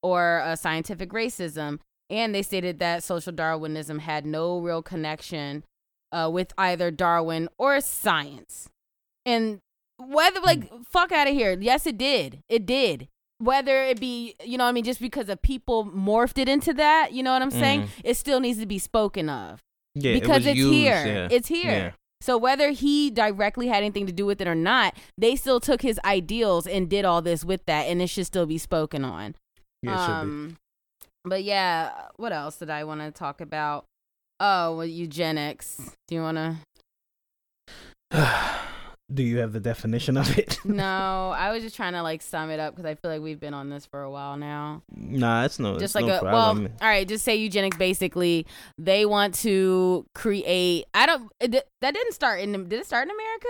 [0.02, 1.80] or uh, scientific racism.
[2.10, 5.64] And they stated that social Darwinism had no real connection
[6.12, 8.70] uh, with either Darwin or science.
[9.28, 9.60] And
[9.98, 11.56] whether, like, fuck out of here.
[11.60, 12.40] Yes, it did.
[12.50, 13.08] It did.
[13.40, 16.74] Whether it be, you know what I mean, just because of people morphed it into
[16.74, 17.84] that, you know what I'm saying?
[17.84, 17.90] Mhm.
[18.04, 19.60] It still needs to be spoken of
[19.94, 21.06] Yeah, because was it's used, here.
[21.06, 21.28] yeah.
[21.30, 21.72] It's here.
[21.72, 21.92] Yeah.
[22.22, 25.84] So whether he directly had anything to do with it or not, they still took
[25.84, 29.36] his ideals and did all this with that, and it should still be spoken on.
[29.84, 30.58] Yeah, it um,
[31.24, 33.86] but yeah, what else did I want to talk about?
[34.40, 35.96] Oh, well, eugenics.
[36.08, 36.58] Do you want to?
[39.14, 40.60] Do you have the definition of it?
[40.66, 40.84] no,
[41.38, 43.54] I was just trying to like sum it up because I feel like we've been
[43.54, 44.84] on this for a while now.
[44.94, 45.74] nah, it's no.
[45.74, 46.64] just it's like no a problem.
[46.64, 48.46] well all right just say eugenics basically
[48.78, 53.48] they want to create i don't that didn't start in did it start in america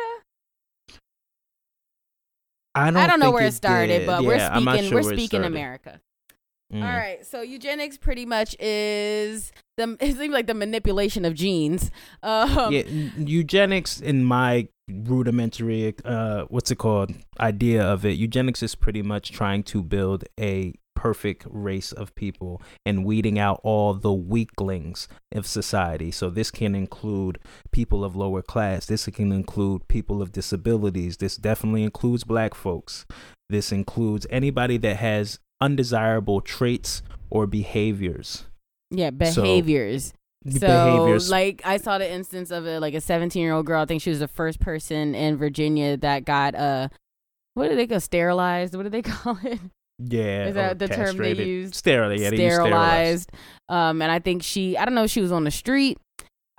[2.75, 2.97] I don't.
[2.97, 4.05] i don't know where it started did.
[4.07, 5.99] but we're Yeah, not speaking sure we're speaking america
[6.73, 6.83] Mm.
[6.83, 11.89] all right so eugenics pretty much is the it seems like the manipulation of genes
[12.23, 12.81] um yeah,
[13.17, 17.13] eugenics in my rudimentary uh what's it called?
[17.39, 18.17] Idea of it.
[18.17, 23.61] Eugenics is pretty much trying to build a perfect race of people and weeding out
[23.63, 26.09] all the weaklings of society.
[26.09, 27.37] So this can include
[27.71, 28.87] people of lower class.
[28.87, 31.17] This can include people of disabilities.
[31.17, 33.05] This definitely includes black folks.
[33.47, 38.45] This includes anybody that has undesirable traits or behaviors.
[38.89, 40.07] Yeah behaviors.
[40.07, 40.16] so
[40.53, 43.85] behaviors like i saw the instance of a like a 17 year old girl i
[43.85, 46.87] think she was the first person in virginia that got uh
[47.53, 49.59] what do they go sterilized what do they call it
[49.99, 51.73] Yeah, Is that the term they used?
[51.73, 52.21] Sterilized.
[52.21, 52.61] Yeah, sterilized.
[52.61, 53.31] sterilized.
[53.67, 55.97] Um, and I think she, I don't know if she was on the street.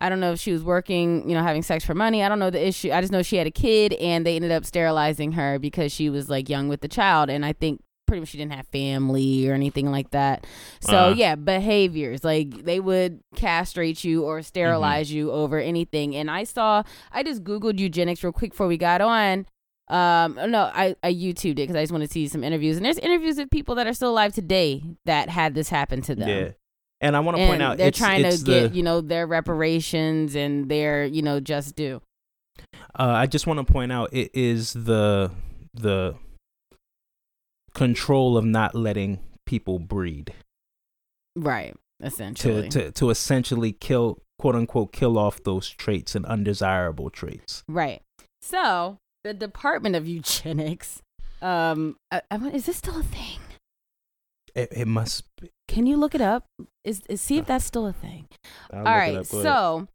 [0.01, 2.25] I don't know if she was working, you know, having sex for money.
[2.25, 2.91] I don't know the issue.
[2.91, 6.11] I just know she had a kid and they ended up sterilizing her because she
[6.11, 7.31] was like young with the child.
[7.31, 10.45] And I think pretty much she didn't have family or anything like that.
[10.81, 11.15] So Uh.
[11.17, 15.17] yeah, behaviors like they would castrate you or sterilize Mm-hmm.
[15.19, 16.17] you over anything.
[16.17, 16.83] And I saw,
[17.13, 19.47] I just Googled eugenics real quick before we got on.
[19.89, 22.77] Um, no, I, I YouTubed it because I just want to see some interviews.
[22.77, 26.15] And there's interviews with people that are still alive today that had this happen to
[26.15, 26.29] them.
[26.29, 26.51] Yeah,
[27.01, 29.27] and I want to point out they're it's, trying it's to get you know their
[29.27, 32.03] reparations and their you know just due.
[32.99, 35.31] uh, I just want to point out it is the
[35.73, 36.17] the
[37.79, 40.33] control of not letting people breed
[41.37, 41.75] Right.
[42.03, 42.69] Essentially.
[42.69, 47.65] to to to essentially kill quote unquote kill off those traits and undesirable traits.
[47.69, 48.03] right.
[48.41, 51.03] So the Department of Eugenics.
[51.43, 53.39] Um, I, I, is this still a thing?
[54.55, 55.25] It, it must.
[55.41, 55.51] Be.
[55.69, 56.47] Can you look it up?
[56.85, 58.27] Is, is see if that's still a thing.
[58.73, 59.27] I'll All right, up.
[59.27, 59.89] So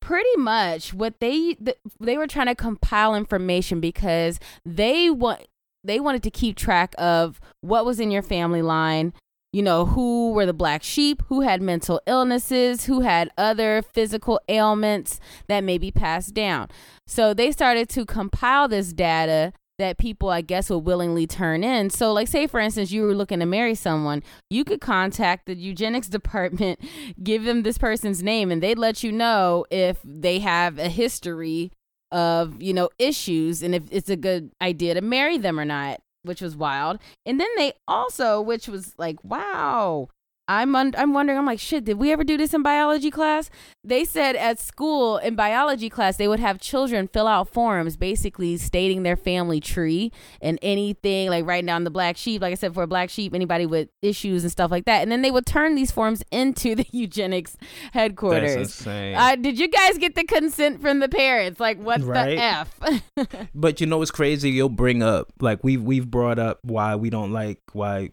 [0.00, 5.46] pretty much what they th- they were trying to compile information because they want
[5.88, 9.12] they wanted to keep track of what was in your family line,
[9.52, 14.40] you know, who were the black sheep, who had mental illnesses, who had other physical
[14.48, 15.18] ailments
[15.48, 16.68] that may be passed down.
[17.06, 21.88] So they started to compile this data that people, I guess, would willingly turn in.
[21.90, 25.54] So, like, say, for instance, you were looking to marry someone, you could contact the
[25.54, 26.80] eugenics department,
[27.22, 31.70] give them this person's name, and they'd let you know if they have a history
[32.12, 36.00] of, you know, issues and if it's a good idea to marry them or not
[36.22, 36.98] which was wild.
[37.26, 40.08] And then they also, which was like, wow,
[40.48, 41.38] I'm un- I'm wondering.
[41.38, 41.84] I'm like, shit.
[41.84, 43.50] Did we ever do this in biology class?
[43.84, 48.56] They said at school in biology class they would have children fill out forms, basically
[48.56, 52.40] stating their family tree and anything like writing down the black sheep.
[52.42, 55.02] Like I said, for a black sheep, anybody with issues and stuff like that.
[55.02, 57.56] And then they would turn these forms into the eugenics
[57.92, 58.54] headquarters.
[58.54, 59.14] That's insane.
[59.16, 61.60] Uh, did you guys get the consent from the parents?
[61.60, 62.36] Like, what Right.
[62.36, 63.48] the f?
[63.54, 64.50] But you know what's crazy?
[64.50, 68.10] You'll bring up like we've we've brought up why we don't like why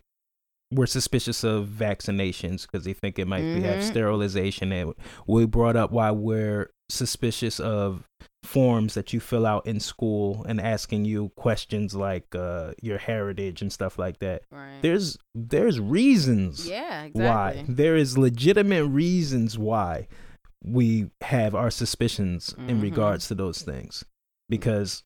[0.72, 3.88] we're suspicious of vaccinations because they think it might be have Mhm.
[3.88, 4.72] sterilization.
[4.72, 4.94] And
[5.28, 8.04] we brought up why we're suspicious of
[8.44, 13.62] forms that you fill out in school and asking you questions like uh, your heritage
[13.62, 14.44] and stuff like that.
[14.52, 14.80] right.
[14.82, 17.64] There's there's reasons yeah, exactly.
[17.64, 20.08] why there is legitimate reasons why
[20.64, 22.82] we have our suspicions in Mhm.
[22.84, 24.04] regards to those things
[24.50, 25.04] because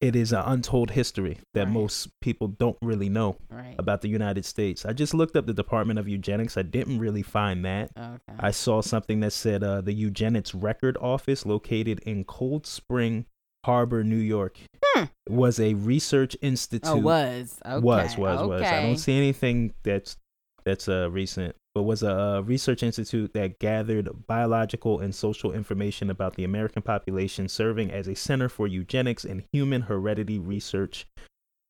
[0.00, 1.72] it is an untold history that Right.
[1.72, 3.74] most people don't really know Right.
[3.78, 4.84] about the United States.
[4.84, 6.56] I just looked up the Department of Eugenics.
[6.58, 7.90] I didn't really find that.
[7.96, 8.18] Okay.
[8.38, 13.24] I saw something that said uh, the Eugenics Record Office, located in Cold Spring
[13.64, 14.58] Harbor, New York,
[14.94, 15.04] Hmm.
[15.28, 17.58] was a research institute oh, was.
[17.64, 17.78] Okay.
[17.80, 18.62] was was was.
[18.62, 20.16] I don't see anything that's
[20.64, 26.08] that's uh, recent, but was a uh, research institute that gathered biological and social information
[26.08, 31.06] about the American population, serving as a center for eugenics and human heredity research,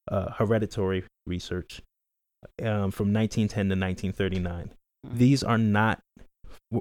[0.07, 1.83] uh, hereditary research,
[2.63, 4.71] um, from 1910 to 1939.
[5.05, 5.19] Mhm.
[5.19, 6.01] These are not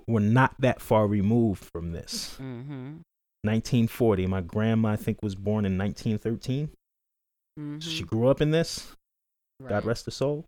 [0.07, 2.37] we're not that far removed from this.
[2.39, 3.01] Mhm.
[3.43, 4.27] 1940.
[4.27, 6.69] My grandma, I think, was born in 1913.
[7.59, 7.81] Mhm.
[7.81, 8.95] She grew up in this.
[9.67, 10.45] God rest her soul.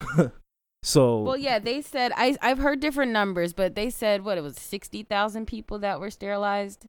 [0.84, 4.42] so Well, yeah, they said I I've heard different numbers, but they said what it
[4.42, 6.84] was sixty thousand people that were sterilized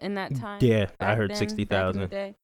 [0.00, 0.58] in that time.
[0.60, 2.34] yeah, I heard then, sixty back in the thousand, day.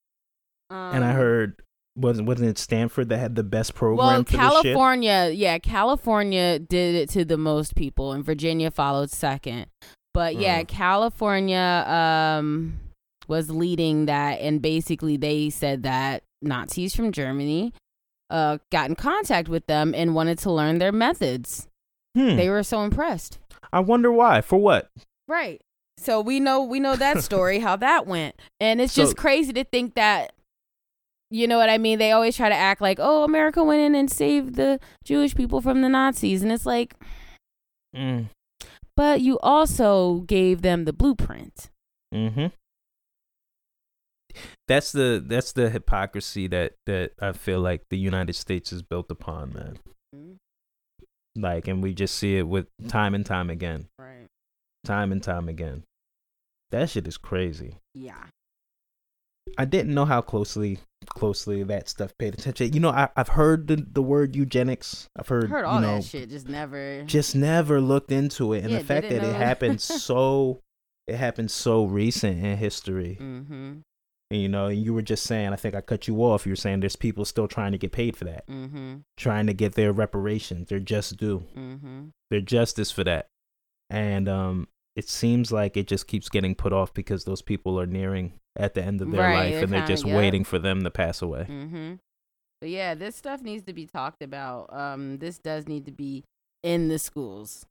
[0.69, 1.61] and I Um, heard
[1.97, 4.39] wasn't wasn't it Stanford that had the best program Well, for this shit?
[4.39, 9.67] California, yeah, California did it to the most people, and Virginia followed second.
[10.13, 10.67] But yeah, Mm.
[10.69, 12.79] California um,
[13.27, 17.73] was leading that, and basically they said that Nazis from Germany
[18.29, 21.67] uh, got in contact with them and wanted to learn their methods.
[22.15, 22.35] Hmm.
[22.37, 23.37] They were so impressed.
[23.73, 24.41] I wonder why.
[24.41, 24.89] For what?
[25.27, 25.61] Right.
[25.97, 28.35] So we know we know that story how that went.
[28.59, 30.31] And it's So- just crazy to think that
[31.31, 31.97] you know what I mean?
[31.99, 35.59] They always try to act like, "Oh, America went in and saved the Jewish people
[35.59, 36.93] from the Nazis." And it's like,
[37.95, 38.29] Mm.
[38.95, 41.69] "But you also gave them the blueprint."
[42.13, 42.47] Mm-hmm.
[44.67, 49.11] That's the that's the hypocrisy that that I feel like the United States is built
[49.11, 49.77] upon, man.
[51.37, 54.27] Like, and we just see it with time and time again, Right.
[54.85, 55.83] time and time again.
[56.71, 57.75] That shit is crazy.
[57.93, 58.23] Yeah.
[59.57, 62.73] I didn't know how closely closely that stuff paid attention.
[62.73, 65.07] You know, I, I've heard the, the word eugenics.
[65.15, 68.63] I've heard, Heard all you know, that shit just never just never looked into it,
[68.63, 70.61] and Yeah, the fact that didn't it happened so
[71.05, 73.17] it happened so recent in history.
[73.21, 73.81] Mhm.
[74.31, 76.45] And, you know, and you were just saying, I think I cut you off.
[76.45, 78.97] You were saying there's people still trying to get paid for that, mm-hmm.
[79.17, 82.05] trying to get their reparations, their just due, mm-hmm.
[82.31, 83.27] their justice for that.
[83.89, 87.85] And um, it seems like it just keeps getting put off because those people are
[87.85, 90.17] nearing at the end of their Right, life they're and they're just yep.
[90.17, 91.45] waiting for them to pass away.
[91.47, 91.93] Mm-hmm.
[92.61, 94.73] But yeah, this stuff needs to be talked about.
[94.73, 96.23] Um, this does need to be
[96.63, 97.65] in the schools,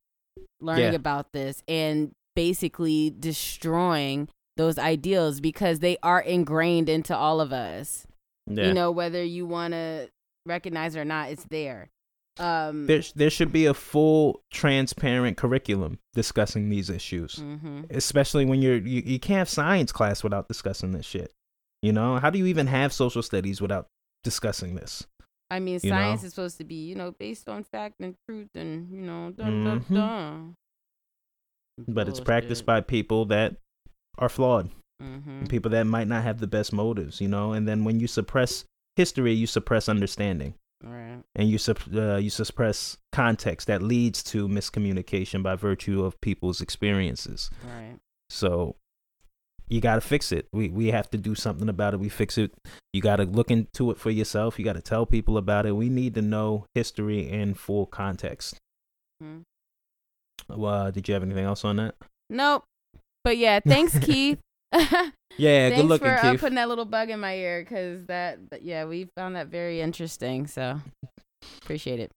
[0.61, 0.97] learning Yeah.
[0.97, 8.07] about this and basically destroying those ideals because they are ingrained into all of us.
[8.47, 8.69] Yeah.
[8.69, 10.09] You know, whether you want to
[10.47, 11.91] recognize it or not, it's there.
[12.39, 17.37] Um, there, there should be a full, transparent curriculum discussing these issues.
[17.37, 17.87] mhm.
[17.91, 21.33] especially when you're you, you can't have science class without discussing this shit
[21.81, 23.87] you know how do you even have social studies without
[24.25, 25.07] discussing this
[25.49, 26.27] I mean, you science know?
[26.27, 29.65] is supposed to be, you know, based on fact and truth, and you know, dun,
[29.65, 29.95] dun, Mhm.
[29.95, 30.55] dun.
[31.87, 33.57] but it's practiced by people that
[34.19, 37.85] are flawed hmm people that might not have the best motives you know and then
[37.85, 38.65] when you suppress
[38.97, 41.23] history you suppress understanding Right.
[41.35, 46.61] and you sup- uh, you suppress context that leads to miscommunication by virtue of people's
[46.61, 47.97] experiences Right.
[48.31, 48.77] so
[49.67, 50.47] you got to fix it.
[50.53, 51.99] We we have to do something about it.
[52.01, 52.53] We fix it.
[52.93, 54.59] You got to look into it for yourself.
[54.59, 55.73] You got to tell people about it.
[55.73, 58.59] We need to know history in full context.
[59.23, 59.41] Mhm.
[60.51, 61.95] Well, did you have anything else on that?
[62.29, 62.65] Nope.
[63.25, 64.39] But yeah, thanks, Keith.
[65.37, 66.41] Yeah, thanks good looking, for uh, Keith.
[66.41, 70.47] putting that little bug in my ear because that, yeah, we found that very interesting.
[70.47, 70.81] So
[71.61, 72.13] appreciate it.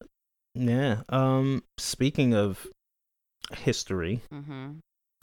[0.53, 1.01] yeah.
[1.10, 2.68] Um, speaking of
[3.55, 4.74] history, Mm-hmm.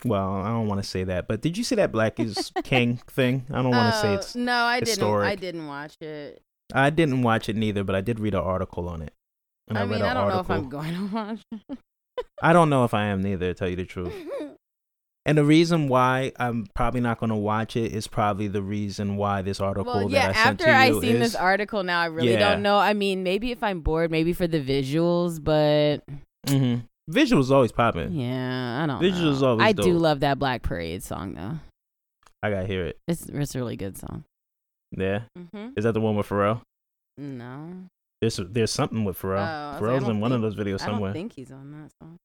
[0.05, 2.97] well, I don't want to say that, but did you see that Black is King
[3.09, 3.47] thing?
[3.53, 4.35] I don't want to say it's.
[4.35, 5.05] Oh, no, I didn't.
[5.05, 6.43] I didn't watch it.
[6.75, 9.13] I didn't watch it neither, but I did read an article on it.
[9.69, 11.41] And I, read mean, an I don't know if I'm going to watch.
[12.43, 14.13] I don't know if I am neither, to tell you the truth.
[15.27, 19.17] And the reason why I'm probably not going to watch it is probably the reason
[19.17, 20.29] why this article well, that yeah.
[20.29, 22.51] I sent After to I you seen is, this article, now I really Yeah.
[22.51, 22.77] don't know.
[22.77, 25.99] I mean, maybe if I'm bored, maybe for the visuals, but
[26.47, 26.83] Mhm.
[27.11, 28.13] Visuals always popping.
[28.13, 29.01] yeah, I don't.
[29.01, 29.49] Visuals know.
[29.49, 31.53] always I do love that Black Parade song though.
[32.43, 32.99] I gotta hear it.
[33.09, 34.25] It's it's a really good song.
[34.91, 35.71] Yeah, Mm-hmm.
[35.77, 36.61] is that the one with Pharrell?
[37.17, 37.85] No,
[38.21, 39.37] There's there's something with Oh, Pharrell.
[39.73, 41.11] like, I Pharrell's don't in one of those videos somewhere.
[41.11, 42.17] I don't think he's on that song.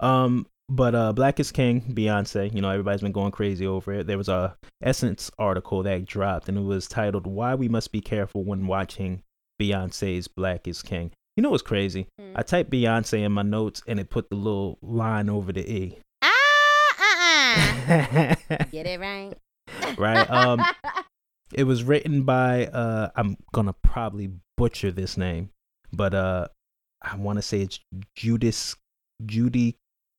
[0.00, 2.52] Um, but uh, Black is King, Beyonce.
[2.54, 4.06] You know, everybody's been going crazy over it.
[4.06, 8.00] There was a Essence article that dropped, and it was titled "Why We Must Be
[8.00, 9.22] Careful When Watching
[9.60, 12.06] Beyonce's Black is King." You know what's crazy?
[12.18, 12.32] Hmm.
[12.36, 15.98] I typed Beyonce in my notes, and it put the little line over the e.
[16.22, 18.34] Ah, uh-uh.
[18.70, 19.34] Get it right.
[19.98, 20.30] right.
[20.30, 20.62] Um,
[21.54, 25.50] it was written by uh, I'm gonna probably butcher this name,
[25.92, 26.48] but uh,
[27.02, 27.80] I want to say it's
[28.14, 28.74] Judith
[29.24, 29.76] Judy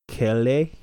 [0.08, 0.74] Kelly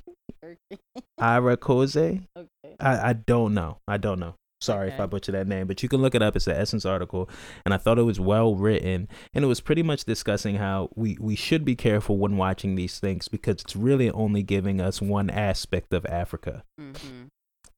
[1.21, 2.23] Arakoze.
[2.37, 2.77] okay.
[2.79, 3.79] I, I don't know.
[3.87, 4.35] I don't know.
[4.63, 5.03] Sorry if Okay.
[5.05, 6.37] I butcher that name, but you can look it up.
[6.37, 7.31] It's the Essence article,
[7.65, 11.17] and I thought it was well written, and it was pretty much discussing how we
[11.19, 15.31] we should be careful when watching these things because it's really only giving us one
[15.31, 17.29] aspect of Africa, Mm-hmm.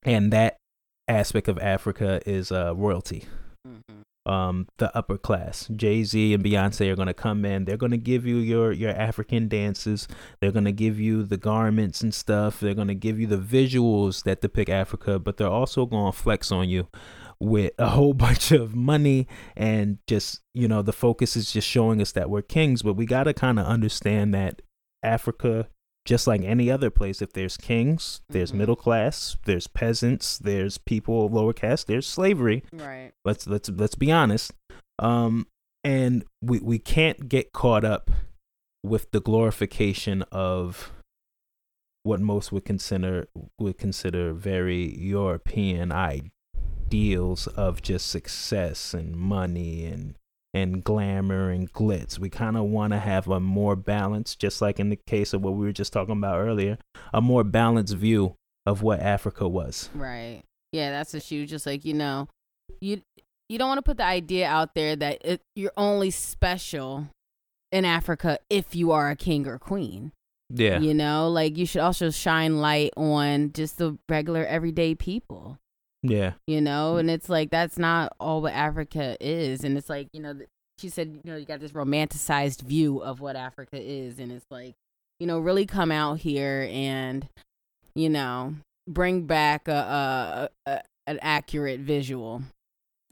[0.03, 0.57] and that
[1.07, 3.27] aspect of Africa is uh, royalty.
[4.25, 5.69] Um, the upper class.
[5.75, 7.65] Jay Z and Beyonce are gonna come in.
[7.65, 10.07] They're gonna give you your your African dances.
[10.41, 12.61] They're gonna give you the garments and stuff.
[12.61, 16.69] They're gonna give you the visuals that depict Africa, but they're also gonna flex on
[16.69, 16.87] you
[17.41, 22.01] with a whole bunch of money and just you know the focus is just showing
[22.01, 22.83] us that we're kings.
[22.83, 24.63] But we gotta kind of understand that
[25.03, 25.69] Africa.
[26.05, 28.57] Just like any other place, if there's kings, there's Mhm.
[28.57, 33.13] middle class, there's peasants, there's people of lower caste, there's slavery Right.
[33.25, 34.53] let's let's let's be honest
[34.99, 35.47] um
[35.85, 38.11] and we we can't get caught up
[38.85, 40.91] with the glorification of
[42.03, 43.29] what most would consider
[43.61, 50.17] would consider very european ideals of just success and money and
[50.55, 54.79] and glamour and glitz we kind of want to have a more balanced just like
[54.79, 56.77] in the case of what we were just talking about earlier
[57.15, 58.35] a more balanced view
[58.67, 60.43] of what africa was Right.
[60.73, 61.47] Yeah, that's the shoe.
[61.47, 62.29] Just like you know,
[62.81, 63.03] you
[63.49, 67.09] you don't want to put the idea out there that it, you're only special
[67.71, 70.13] in Africa if you are a king or queen.
[70.49, 75.59] yeah You know, like you should also shine light on just the regular everyday people.
[76.03, 80.09] Yeah You know, and it's like that's not all what Africa is, and it's like
[80.13, 80.35] you know,
[80.79, 84.47] she said you know you got this romanticized view of what Africa is, and it's
[84.51, 84.75] like
[85.21, 87.29] you know really come out here and
[87.95, 88.55] you know
[88.89, 92.43] bring back a, a, a an accurate visual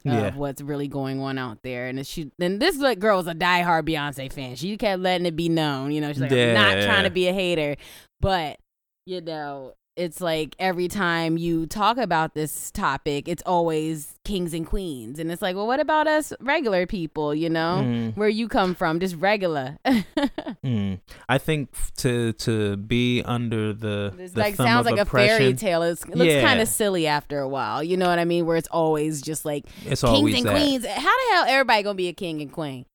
[0.04, 1.86] yeah of what's really going on out there.
[1.86, 4.56] And she then this like girl was a diehard Beyonce fan.
[4.56, 7.28] She kept letting it be known, you know, she's like, I'm not trying to be
[7.28, 7.76] a hater.
[8.20, 8.58] But,
[9.06, 14.66] you know, it's like every time you talk about this topic, it's always kings and
[14.66, 15.18] queens.
[15.18, 17.80] And it's like, well, what about us regular people, you know?
[17.82, 19.78] Mm, Where you come from, just regular.
[19.86, 21.00] mm.
[21.28, 25.82] I think to to be under the, like sounds like a fairy tale.
[25.82, 26.42] It's, it looks Yeah.
[26.42, 27.82] kind of silly after a while.
[27.82, 28.46] You know what I mean?
[28.46, 30.52] Where it's always just like It's kings and that.
[30.56, 30.86] queens.
[30.86, 32.86] How the hell everybody gonna be a king and queen?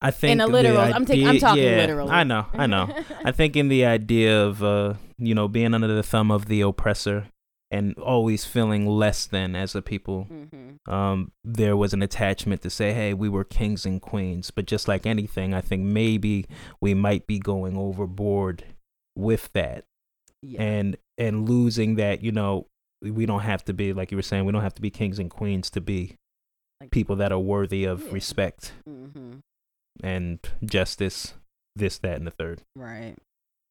[0.00, 2.10] I think In a literal, I'm, taking, I'm talking yeah, literally.
[2.10, 2.88] I know, I know.
[3.24, 6.60] I think in the idea of uh, you know, being under the thumb of the
[6.60, 7.28] oppressor
[7.70, 10.44] and always feeling less than as a people, hmm
[10.88, 14.52] um, there was an attachment to say, hey, we were kings and queens.
[14.52, 16.46] But just like anything, I think maybe
[16.80, 18.62] we might be going overboard
[19.16, 19.82] with that
[20.42, 20.62] Yeah.
[20.62, 22.66] and and losing that, you know,
[23.02, 25.18] we don't have to be like you were saying, we don't have to be kings
[25.18, 26.14] and queens to be
[26.80, 28.12] Like- people that are worthy of Yeah.
[28.12, 29.38] respect hmm
[30.02, 31.34] and justice,
[31.74, 32.62] this, that, and the third.
[32.74, 33.14] Right.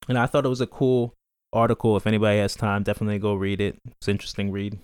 [0.08, 1.14] And I thought it was a cool
[1.54, 1.98] article.
[1.98, 3.78] If anybody has time, definitely go read it.
[3.88, 4.80] It's an interesting read.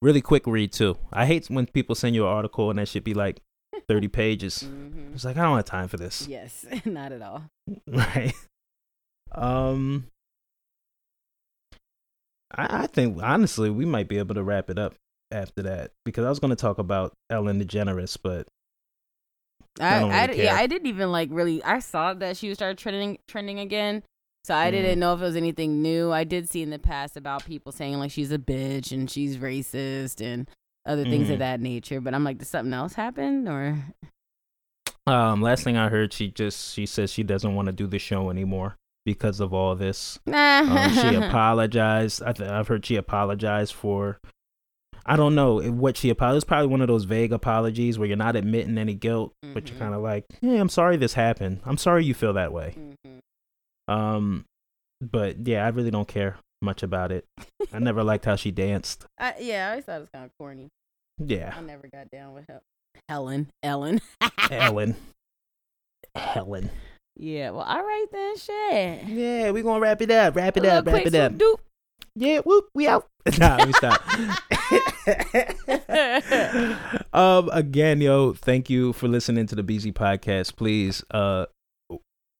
[0.00, 0.96] Really quick read too.
[1.12, 3.40] I hate when people send you an article and that should be like
[3.88, 4.62] 30 pages.
[4.62, 6.26] hmm It's like I don't have time for this.
[6.28, 6.66] Yes.
[6.84, 7.44] Not at all.
[7.86, 8.32] Right.
[9.30, 10.08] Um
[12.54, 14.94] I, I think honestly we might be able to wrap it up
[15.30, 18.46] after that because I was going to talk about Ellen DeGeneres, but
[19.80, 20.54] I, I I, really yeah.
[20.54, 21.62] I didn't even like really.
[21.64, 24.02] I saw that she started trending trending again,
[24.44, 24.72] so I Mm.
[24.72, 26.12] didn't know if it was anything new.
[26.12, 29.38] I did see in the past about people saying like she's a bitch and she's
[29.38, 30.48] racist and
[30.86, 31.32] other things Mhm.
[31.34, 32.00] of that nature.
[32.00, 33.78] But I'm like, did something else happen or?
[35.06, 37.98] um, last thing I heard, she just she says she doesn't want to do the
[37.98, 40.18] show anymore because of all this.
[40.26, 42.22] Um, she apologized.
[42.22, 44.18] I th- I've heard she apologized for.
[45.04, 46.46] I don't know what she apologized.
[46.46, 49.80] Probably one of those vague apologies where you're not admitting any guilt, but you're Mhm.
[49.80, 51.60] kind of like, "Yeah, I'm sorry this happened.
[51.64, 52.76] I'm sorry you feel that way."
[53.06, 53.18] Mhm.
[53.92, 54.44] Um,
[55.00, 57.24] but yeah, I really don't care much about it.
[57.72, 59.04] I never liked how she danced.
[59.18, 60.68] I, yeah, I always thought it was kind of corny.
[61.18, 62.60] Yeah, I never got down with her.
[63.08, 64.00] Helen, Ellen.
[64.50, 64.94] Ellen,
[66.14, 66.70] Helen.
[67.16, 67.50] yeah.
[67.50, 68.36] Well, all right then.
[68.36, 69.04] Shit.
[69.08, 70.36] Yeah, we gonna wrap it up.
[70.36, 70.86] Wrap it up.
[70.86, 71.32] Wrap it up.
[71.36, 71.60] swoop
[72.14, 73.08] Yeah, whoop, we out.
[73.38, 74.02] nah, let me stop.
[77.12, 80.56] um, again, yo, thank you for listening to the BZ podcast.
[80.56, 81.46] Please, uh,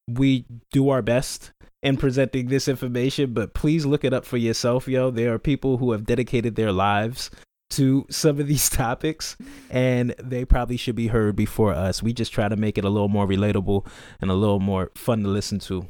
[0.09, 1.53] we do our best
[1.83, 5.11] in presenting this information, but please look it up for yourself, yo.
[5.11, 7.31] There are people who have dedicated their lives
[7.71, 9.37] to some of these topics,
[9.71, 12.03] and they probably should be heard before us.
[12.03, 13.87] We just try to make it a little more relatable
[14.21, 15.87] and a little more fun to listen to,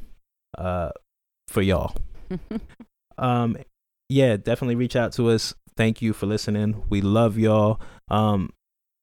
[0.59, 0.90] uh,
[1.53, 1.95] for y'all
[3.18, 3.57] um
[4.09, 6.85] yeah definitely reach out to us thank you for listening.
[6.89, 7.81] We love y'all.
[8.09, 8.51] Um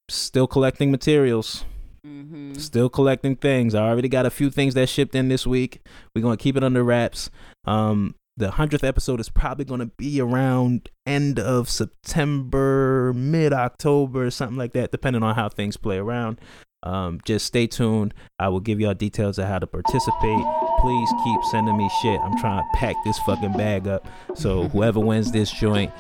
[0.09, 1.65] still collecting materials.
[2.03, 3.76] Hmm still collecting things.
[3.76, 5.82] I already got a few things that shipped in this week.
[6.15, 7.30] We're gonna keep it under wraps.
[7.65, 14.32] Um the 100th episode is probably going to be around end of september mid october
[14.32, 16.39] something like that depending on how things play around.
[16.84, 18.13] Um, just stay tuned.
[18.38, 20.45] I will give y'all details of how to participate.
[20.80, 22.20] Please keep sending me shit.
[22.22, 24.07] I'm trying to pack this fucking bag up.
[24.36, 25.91] So whoever wins this joint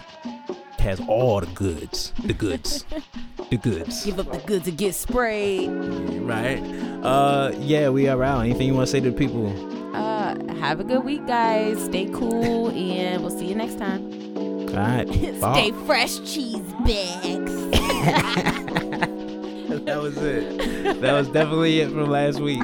[0.79, 2.85] has all the goods the goods
[3.49, 5.69] the goods Give up the goods and get sprayed.
[6.23, 6.59] right
[7.03, 9.47] uh yeah we are out anything you want to say to the people
[9.95, 11.83] Uh, have a good week, guys.
[11.85, 14.01] Stay cool, and we'll see you next time.
[14.69, 15.07] all right
[15.53, 17.53] Stay fresh, cheese bags.
[19.85, 22.61] that was it that was definitely it from last week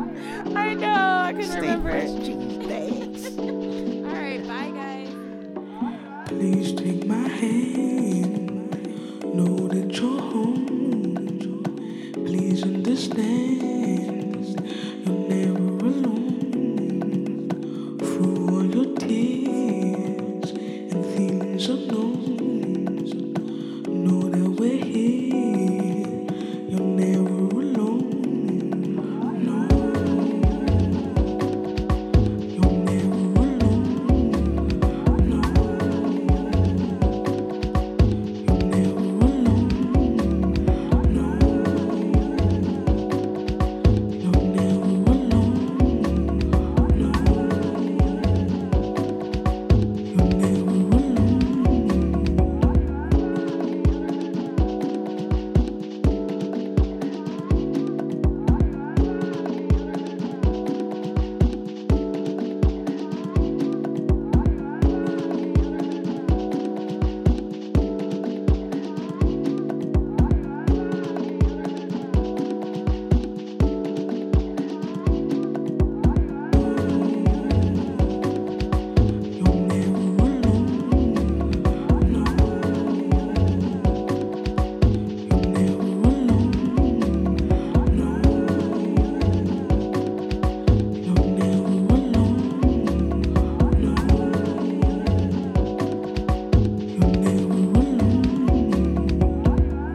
[0.56, 0.94] I know.
[1.26, 1.90] I couldn't Stay remember.
[1.90, 3.38] fresh, cheese bags.
[3.40, 6.30] All right, bye, guys.
[6.30, 8.05] Please take my hand.